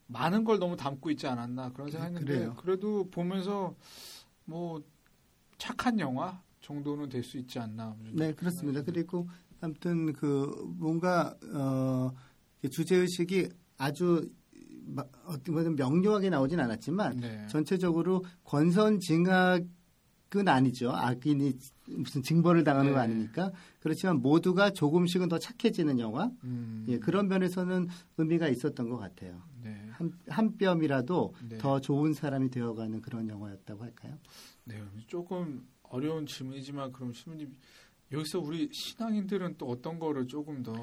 많은 0.07 0.43
걸 0.43 0.59
너무 0.59 0.75
담고 0.75 1.11
있지 1.11 1.27
않았나 1.27 1.71
그런 1.73 1.91
생각했는데 1.91 2.25
그래요. 2.33 2.55
그래도 2.59 3.09
보면서 3.09 3.75
뭐 4.45 4.81
착한 5.57 5.99
영화 5.99 6.41
정도는 6.61 7.09
될 7.09 7.23
수 7.23 7.37
있지 7.37 7.59
않나. 7.59 7.95
네, 8.13 8.33
그렇습니다. 8.33 8.81
그리고 8.83 9.27
아무튼 9.61 10.13
그 10.13 10.51
뭔가 10.79 11.35
어 11.53 12.11
주제 12.71 12.95
의식이 12.95 13.49
아주 13.77 14.21
마- 14.21 14.29
어떤 15.25 15.55
것은 15.55 15.75
명료하게 15.75 16.29
나오진 16.29 16.59
않았지만 16.59 17.17
네. 17.17 17.47
전체적으로 17.47 18.23
권선징악은 18.43 19.67
아니죠. 20.47 20.91
악인이 20.91 21.53
무슨 21.97 22.21
징벌을 22.21 22.63
당하는 22.63 22.91
거 22.91 22.97
네. 22.97 23.03
아니니까. 23.03 23.51
그렇지만 23.79 24.21
모두가 24.21 24.71
조금씩은 24.71 25.27
더 25.29 25.39
착해지는 25.39 25.99
영화. 25.99 26.29
음, 26.43 26.85
예, 26.87 26.99
그런 26.99 27.27
면에서는 27.27 27.87
의미가 28.17 28.47
있었던 28.49 28.89
것 28.89 28.97
같아요. 28.97 29.41
네. 29.63 29.89
한, 29.91 30.11
한 30.27 30.57
뼘이라도 30.57 31.33
네. 31.49 31.57
더 31.57 31.79
좋은 31.79 32.13
사람이 32.13 32.49
되어가는 32.49 33.01
그런 33.01 33.29
영화였다고 33.29 33.83
할까요? 33.83 34.17
네, 34.65 34.81
조금 35.07 35.65
어려운 35.83 36.25
질문이지만 36.25 36.91
그럼 36.91 37.13
신부님 37.13 37.55
여기서 38.11 38.39
우리 38.39 38.69
신앙인들은 38.71 39.55
또 39.57 39.67
어떤 39.67 39.99
거를 39.99 40.27
조금 40.27 40.63
더 40.63 40.73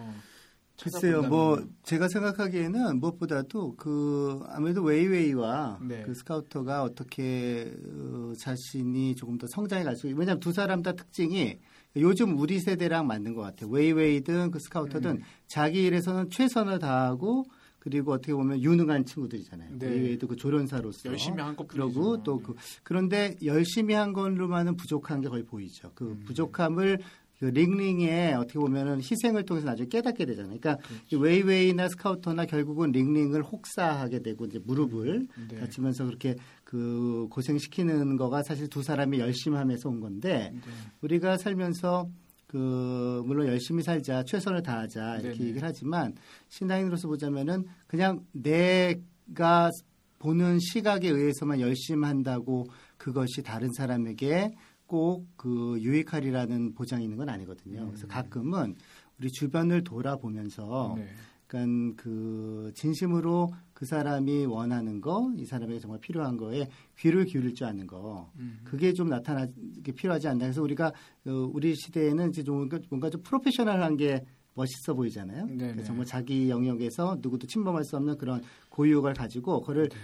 글쎄요, 0.82 1.22
뭐 1.22 1.64
제가 1.82 2.08
생각하기에는 2.08 3.00
무엇보다도 3.00 3.76
그 3.76 4.40
아무래도 4.48 4.82
웨이웨이와 4.82 5.78
네. 5.82 6.02
그 6.02 6.14
스카우터가 6.14 6.82
어떻게 6.82 7.72
어, 7.88 8.32
자신이 8.38 9.14
조금 9.16 9.38
더 9.38 9.46
성장해 9.46 9.84
갈 9.84 9.96
수, 9.96 10.06
왜냐하면 10.06 10.40
두 10.40 10.52
사람 10.52 10.82
다 10.82 10.92
특징이 10.92 11.58
요즘 11.96 12.38
우리 12.38 12.60
세대랑 12.60 13.06
맞는 13.06 13.34
것 13.34 13.40
같아요. 13.40 13.70
웨이웨이든 13.70 14.50
그 14.50 14.58
스카우터든 14.58 15.10
음. 15.12 15.22
자기 15.46 15.84
일에서는 15.84 16.30
최선을 16.30 16.78
다하고 16.78 17.46
그리고 17.78 18.12
어떻게 18.12 18.34
보면 18.34 18.60
유능한 18.62 19.04
친구들이잖아요. 19.04 19.78
네. 19.78 19.86
웨이웨이도 19.86 20.26
그 20.26 20.36
조련사로서 20.36 21.08
열심히 21.08 21.40
한 21.40 21.54
것뿐이죠. 21.56 21.72
그러고 21.92 22.22
또 22.22 22.38
그 22.38 22.54
그런데 22.82 23.36
열심히 23.44 23.94
한 23.94 24.12
걸로만은 24.12 24.76
부족한 24.76 25.20
게 25.20 25.28
거의 25.28 25.44
보이죠. 25.44 25.92
그 25.94 26.10
음. 26.10 26.22
부족함을 26.26 26.98
그 27.38 27.46
링링에 27.46 28.32
어떻게 28.34 28.58
보면은 28.58 28.98
희생을 28.98 29.44
통해서 29.44 29.66
나중에 29.66 29.88
깨닫게 29.88 30.24
되잖아요. 30.24 30.58
그러니까 30.58 30.76
그렇죠. 30.86 31.04
이 31.10 31.16
웨이웨이나 31.16 31.88
스카우터나 31.88 32.46
결국은 32.46 32.92
링링을 32.92 33.42
혹사하게 33.42 34.20
되고 34.20 34.46
이제 34.46 34.58
무릎을 34.64 35.26
네. 35.50 35.56
다치면서 35.56 36.06
그렇게 36.06 36.36
그 36.64 37.26
고생시키는 37.30 38.16
거가 38.16 38.42
사실 38.42 38.68
두 38.68 38.82
사람이 38.82 39.18
열심히 39.18 39.58
하면서 39.58 39.88
온 39.88 40.00
건데 40.00 40.50
네. 40.54 40.60
우리가 41.02 41.36
살면서 41.36 42.08
그 42.46 43.22
물론 43.26 43.48
열심히 43.48 43.82
살자 43.82 44.22
최선을 44.22 44.62
다하자 44.62 45.18
이렇게 45.18 45.38
네네. 45.38 45.48
얘기를 45.50 45.68
하지만 45.68 46.14
신앙인으로서 46.48 47.08
보자면은 47.08 47.64
그냥 47.86 48.24
내가 48.32 49.70
보는 50.18 50.58
시각에 50.60 51.08
의해서만 51.08 51.60
열심히 51.60 52.06
한다고 52.06 52.66
그것이 52.96 53.42
다른 53.42 53.70
사람에게 53.72 54.52
꼭 54.86 55.26
그 55.46 55.78
유익하리라는 55.80 56.74
보장이 56.74 57.04
있는 57.04 57.16
건 57.16 57.28
아니거든요. 57.28 57.82
음. 57.82 57.86
그래서 57.88 58.06
가끔은 58.08 58.74
우리 59.18 59.30
주변을 59.30 59.84
돌아보면서 59.84 60.94
네. 60.96 61.06
그러니까 61.46 62.02
그 62.02 62.72
진심으로 62.74 63.52
그 63.72 63.86
사람이 63.86 64.46
원하는 64.46 65.00
거, 65.00 65.30
이 65.36 65.44
사람에게 65.44 65.78
정말 65.78 66.00
필요한 66.00 66.36
거에 66.36 66.68
귀를 66.98 67.24
기울일 67.24 67.54
줄 67.54 67.68
아는 67.68 67.86
거, 67.86 68.32
음. 68.40 68.58
그게 68.64 68.92
좀 68.92 69.08
나타나게 69.08 69.92
필요하지 69.94 70.26
않나. 70.26 70.46
그래서 70.46 70.60
우리가 70.62 70.88
어, 70.88 71.50
우리 71.52 71.76
시대에는 71.76 72.30
이제 72.30 72.42
좀 72.42 72.68
뭔가 72.90 73.08
좀 73.10 73.22
프로페셔널한 73.22 73.96
게 73.96 74.24
멋있어 74.54 74.94
보이잖아요. 74.94 75.46
정말 75.84 76.06
자기 76.06 76.48
영역에서 76.50 77.18
누구도 77.20 77.46
침범할 77.46 77.84
수 77.84 77.96
없는 77.96 78.16
그런 78.16 78.42
고유 78.70 78.81
영역을 78.81 79.12
가지고 79.14 79.60
그걸 79.60 79.88
네. 79.88 79.96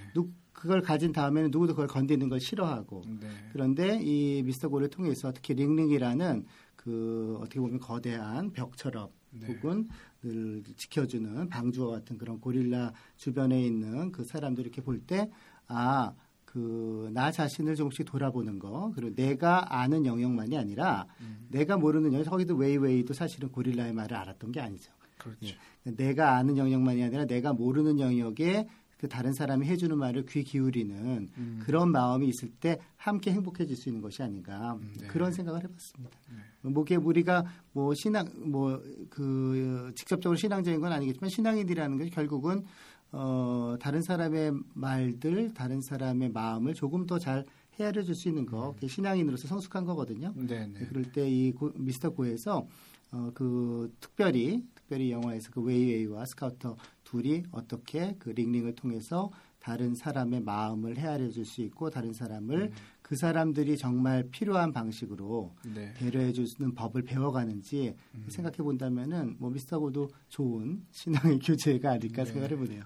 누, 0.55 0.61
그걸 0.61 0.83
가진 0.83 1.13
다음에는 1.13 1.51
누구도 1.51 1.75
그걸 1.75 1.87
건드리는 1.89 2.29
걸 2.29 2.41
싫어하고 2.41 3.03
네. 3.21 3.29
그런데 3.53 4.01
이 4.03 4.43
미스터 4.43 4.69
고를 4.69 4.89
통해서 4.89 5.33
특히 5.33 5.55
링링이라는 5.55 6.45
그 6.77 7.39
어떻게 7.41 7.61
보면 7.61 7.79
거대한 7.81 8.53
벽처럼 8.53 9.09
네. 9.31 9.47
혹은 9.47 9.89
늘 10.23 10.63
지켜주는 10.77 11.49
방주와 11.49 11.91
같은 11.99 12.19
그런 12.19 12.39
고릴라 12.41 12.93
주변에 13.17 13.61
있는 13.65 14.13
그 14.13 14.25
사람들 14.25 14.63
이렇게 14.65 14.83
볼 14.83 15.01
때 15.07 15.31
아, 15.69 16.13
그 16.45 17.09
나 17.13 17.31
자신을 17.31 17.77
조금씩 17.77 18.05
돌아보는 18.07 18.59
거 18.59 18.93
그리고 18.95 19.15
내가 19.15 19.81
아는 19.81 20.05
영역만이 20.07 20.57
아니라 20.57 21.07
음. 21.21 21.47
내가 21.51 21.77
모르는 21.79 22.13
영역 22.13 22.27
거기도 22.31 22.55
웨이웨이도 22.57 23.15
사실은 23.15 23.51
고릴라의 23.51 23.93
말을 23.95 24.17
알았던 24.17 24.53
게 24.53 24.61
아니죠. 24.61 24.93
그렇죠. 25.19 25.55
내가 25.85 26.37
아는 26.37 26.57
영역만이 26.59 27.03
아니라 27.03 27.25
내가 27.27 27.53
모르는 27.53 28.01
영역에 28.01 28.69
그 29.03 29.09
다른 29.09 29.33
사람이 29.33 29.67
해주는 29.67 29.99
말을 29.99 30.27
귀 30.27 30.45
기울이는 30.45 31.29
음. 31.37 31.61
그런 31.65 31.91
마음이 31.91 32.29
있을 32.29 32.51
때 32.61 32.79
함께 32.97 33.33
행복해질 33.33 33.75
수 33.75 33.89
있는 33.89 34.01
것이 34.01 34.23
아닌가 34.23 34.75
음, 34.81 34.95
네. 34.97 35.09
그런 35.09 35.33
생각을 35.33 35.61
해봤습니다. 35.65 36.17
네. 36.31 36.71
뭐게 36.71 36.95
우리가 36.95 37.45
뭐 37.73 37.93
신앙 37.95 38.29
뭐 38.49 38.81
그 39.11 39.93
직접적으로 39.97 40.37
신앙적인 40.37 40.81
건 40.81 40.93
아니겠지만 40.93 41.31
신앙인이라는 41.31 41.99
것이 41.99 42.11
결국은 42.11 42.65
어 43.11 43.75
다른 43.81 44.03
사람의 44.03 44.53
말들, 44.75 45.53
다른 45.53 45.81
사람의 45.83 46.31
마음을 46.31 46.73
조금 46.75 47.05
더잘 47.05 47.45
헤아려 47.81 48.03
줄 48.05 48.15
수 48.15 48.29
있는 48.29 48.47
거, 48.47 48.73
그게 48.75 48.87
신앙인으로서 48.87 49.49
성숙한 49.49 49.85
거거든요. 49.85 50.33
네, 50.37 50.67
네. 50.69 50.87
그럴 50.87 51.11
때 51.11 51.29
이 51.29 51.53
미스터 51.75 52.11
고에서 52.11 52.69
어, 53.11 53.31
그 53.35 53.93
특별히 54.01 54.63
특별히 54.75 55.11
영화에서 55.11 55.51
그 55.51 55.61
웨이웨이와 55.61 56.25
스카우터 56.25 56.77
둘이 57.13 57.43
어떻게 57.51 58.15
그 58.19 58.31
링링을 58.31 58.75
통해서 58.75 59.31
다른 59.59 59.95
사람의 59.95 60.41
마음을 60.41 60.97
헤아려 60.97 61.29
줄 61.31 61.45
수 61.45 61.61
있고 61.63 61.91
다른 61.91 62.13
사람을 62.15 62.63
음. 62.63 62.73
그 63.03 63.17
사람들이 63.17 63.77
정말 63.77 64.29
필요한 64.31 64.73
방식으로 64.73 65.55
네. 65.75 65.93
배려해 65.95 66.33
주는 66.33 66.75
법을 66.75 67.03
배워가는지 67.03 67.95
음. 68.15 68.27
생각해 68.29 68.57
본다면은 68.57 69.37
뭐 69.39 69.51
미스터 69.51 69.79
고도 69.79 70.09
좋은 70.29 70.85
신앙의 70.91 71.39
교재가 71.45 71.93
아닐까 71.93 72.25
네. 72.25 72.33
생각해 72.33 72.57
보네요. 72.57 72.83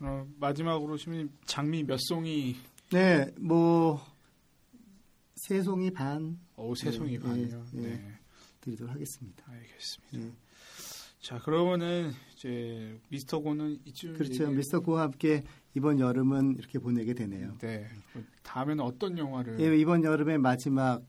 어, 0.00 0.26
마지막으로 0.40 0.96
신부님 0.96 1.30
장미 1.46 1.84
몇 1.84 1.98
송이 2.00 2.56
네, 2.90 3.30
뭐 3.38 4.00
세 5.36 5.62
송이 5.62 5.90
반 5.90 6.38
어, 6.56 6.74
세 6.74 6.90
송이 6.90 7.12
네, 7.12 7.18
반이요. 7.18 7.64
네, 7.72 7.82
네. 7.82 7.88
네. 7.96 8.18
드리도록 8.60 8.94
하겠습니다. 8.94 9.44
알겠습니다. 9.46 10.34
네. 11.24 11.28
자, 11.28 11.38
그러면은 11.38 12.12
이제 12.34 12.98
미스터 13.08 13.38
고는 13.40 13.78
이쯤 13.86 14.12
그렇죠. 14.14 14.44
얘기- 14.44 14.56
미스터 14.56 14.80
고와 14.80 15.02
함께 15.04 15.42
이번 15.74 15.98
여름은 15.98 16.56
이렇게 16.58 16.78
보내게 16.78 17.14
되네요. 17.14 17.56
네. 17.60 17.86
다음에는 18.42 18.84
어떤 18.84 19.16
영화를 19.16 19.58
예, 19.60 19.76
이번 19.78 20.04
여름의 20.04 20.38
마지막 20.38 21.02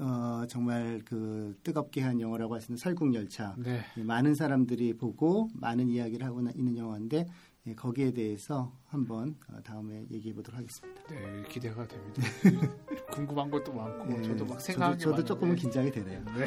어, 0.00 0.44
정말 0.48 1.00
그 1.04 1.56
뜨겁게 1.64 2.00
한 2.02 2.20
영화라고 2.20 2.54
할 2.54 2.60
수 2.60 2.70
있는 2.70 2.76
설국열차. 2.78 3.54
네. 3.58 3.80
예, 3.96 4.02
많은 4.02 4.34
사람들이 4.34 4.94
보고 4.94 5.48
많은 5.54 5.88
이야기를 5.88 6.24
하고 6.26 6.42
나- 6.42 6.52
있는 6.54 6.76
영화인데 6.76 7.26
예, 7.66 7.74
거기에 7.74 8.12
대해서 8.12 8.72
한번 8.86 9.36
어, 9.48 9.60
다음에 9.64 10.06
얘기해 10.12 10.32
보도록 10.34 10.58
하겠습니다. 10.60 11.02
네, 11.08 11.42
기대가 11.48 11.86
됩니다. 11.88 12.22
궁금한 13.12 13.50
것도 13.50 13.72
많고 13.72 14.16
예, 14.18 14.22
저도 14.22 14.44
막게 14.44 14.72
저도, 14.72 14.80
많은데. 14.80 15.24
조금은 15.24 15.56
긴장이 15.56 15.90
되네요. 15.90 16.24
네. 16.36 16.46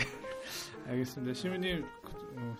알겠습니다. 0.88 1.34
시민님 1.34 1.86
어, 2.38 2.56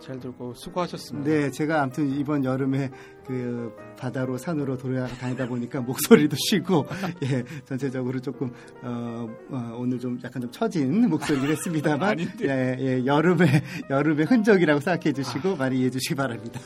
잘 0.00 0.20
들고 0.20 0.54
수고하셨습니다. 0.54 1.30
네, 1.30 1.50
제가 1.50 1.82
아무튼 1.82 2.10
이번 2.10 2.44
여름에 2.44 2.90
그 3.26 3.74
바다로 3.96 4.36
산으로 4.36 4.76
돌아다니다 4.76 5.48
보니까 5.48 5.80
목소리도 5.80 6.36
쉬고 6.50 6.86
예, 7.22 7.42
전체적으로 7.64 8.20
조금 8.20 8.52
어, 8.82 9.26
어, 9.50 9.76
오늘 9.78 9.98
좀 9.98 10.18
약간 10.22 10.42
좀 10.42 10.50
처진 10.50 11.08
목소리를 11.08 11.48
했습니다만. 11.48 12.18
예, 12.42 12.76
예, 12.78 13.06
여름의 13.06 13.48
여름의 13.88 14.26
흔적이라고 14.26 14.80
생각해 14.80 15.12
주시고 15.12 15.56
많이 15.56 15.76
이해해 15.76 15.90
주시기 15.90 16.14
바랍니다. 16.14 16.60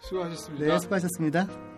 수고하셨습니다. 0.00 0.66
네, 0.66 0.78
수고하셨습니다. 0.78 1.71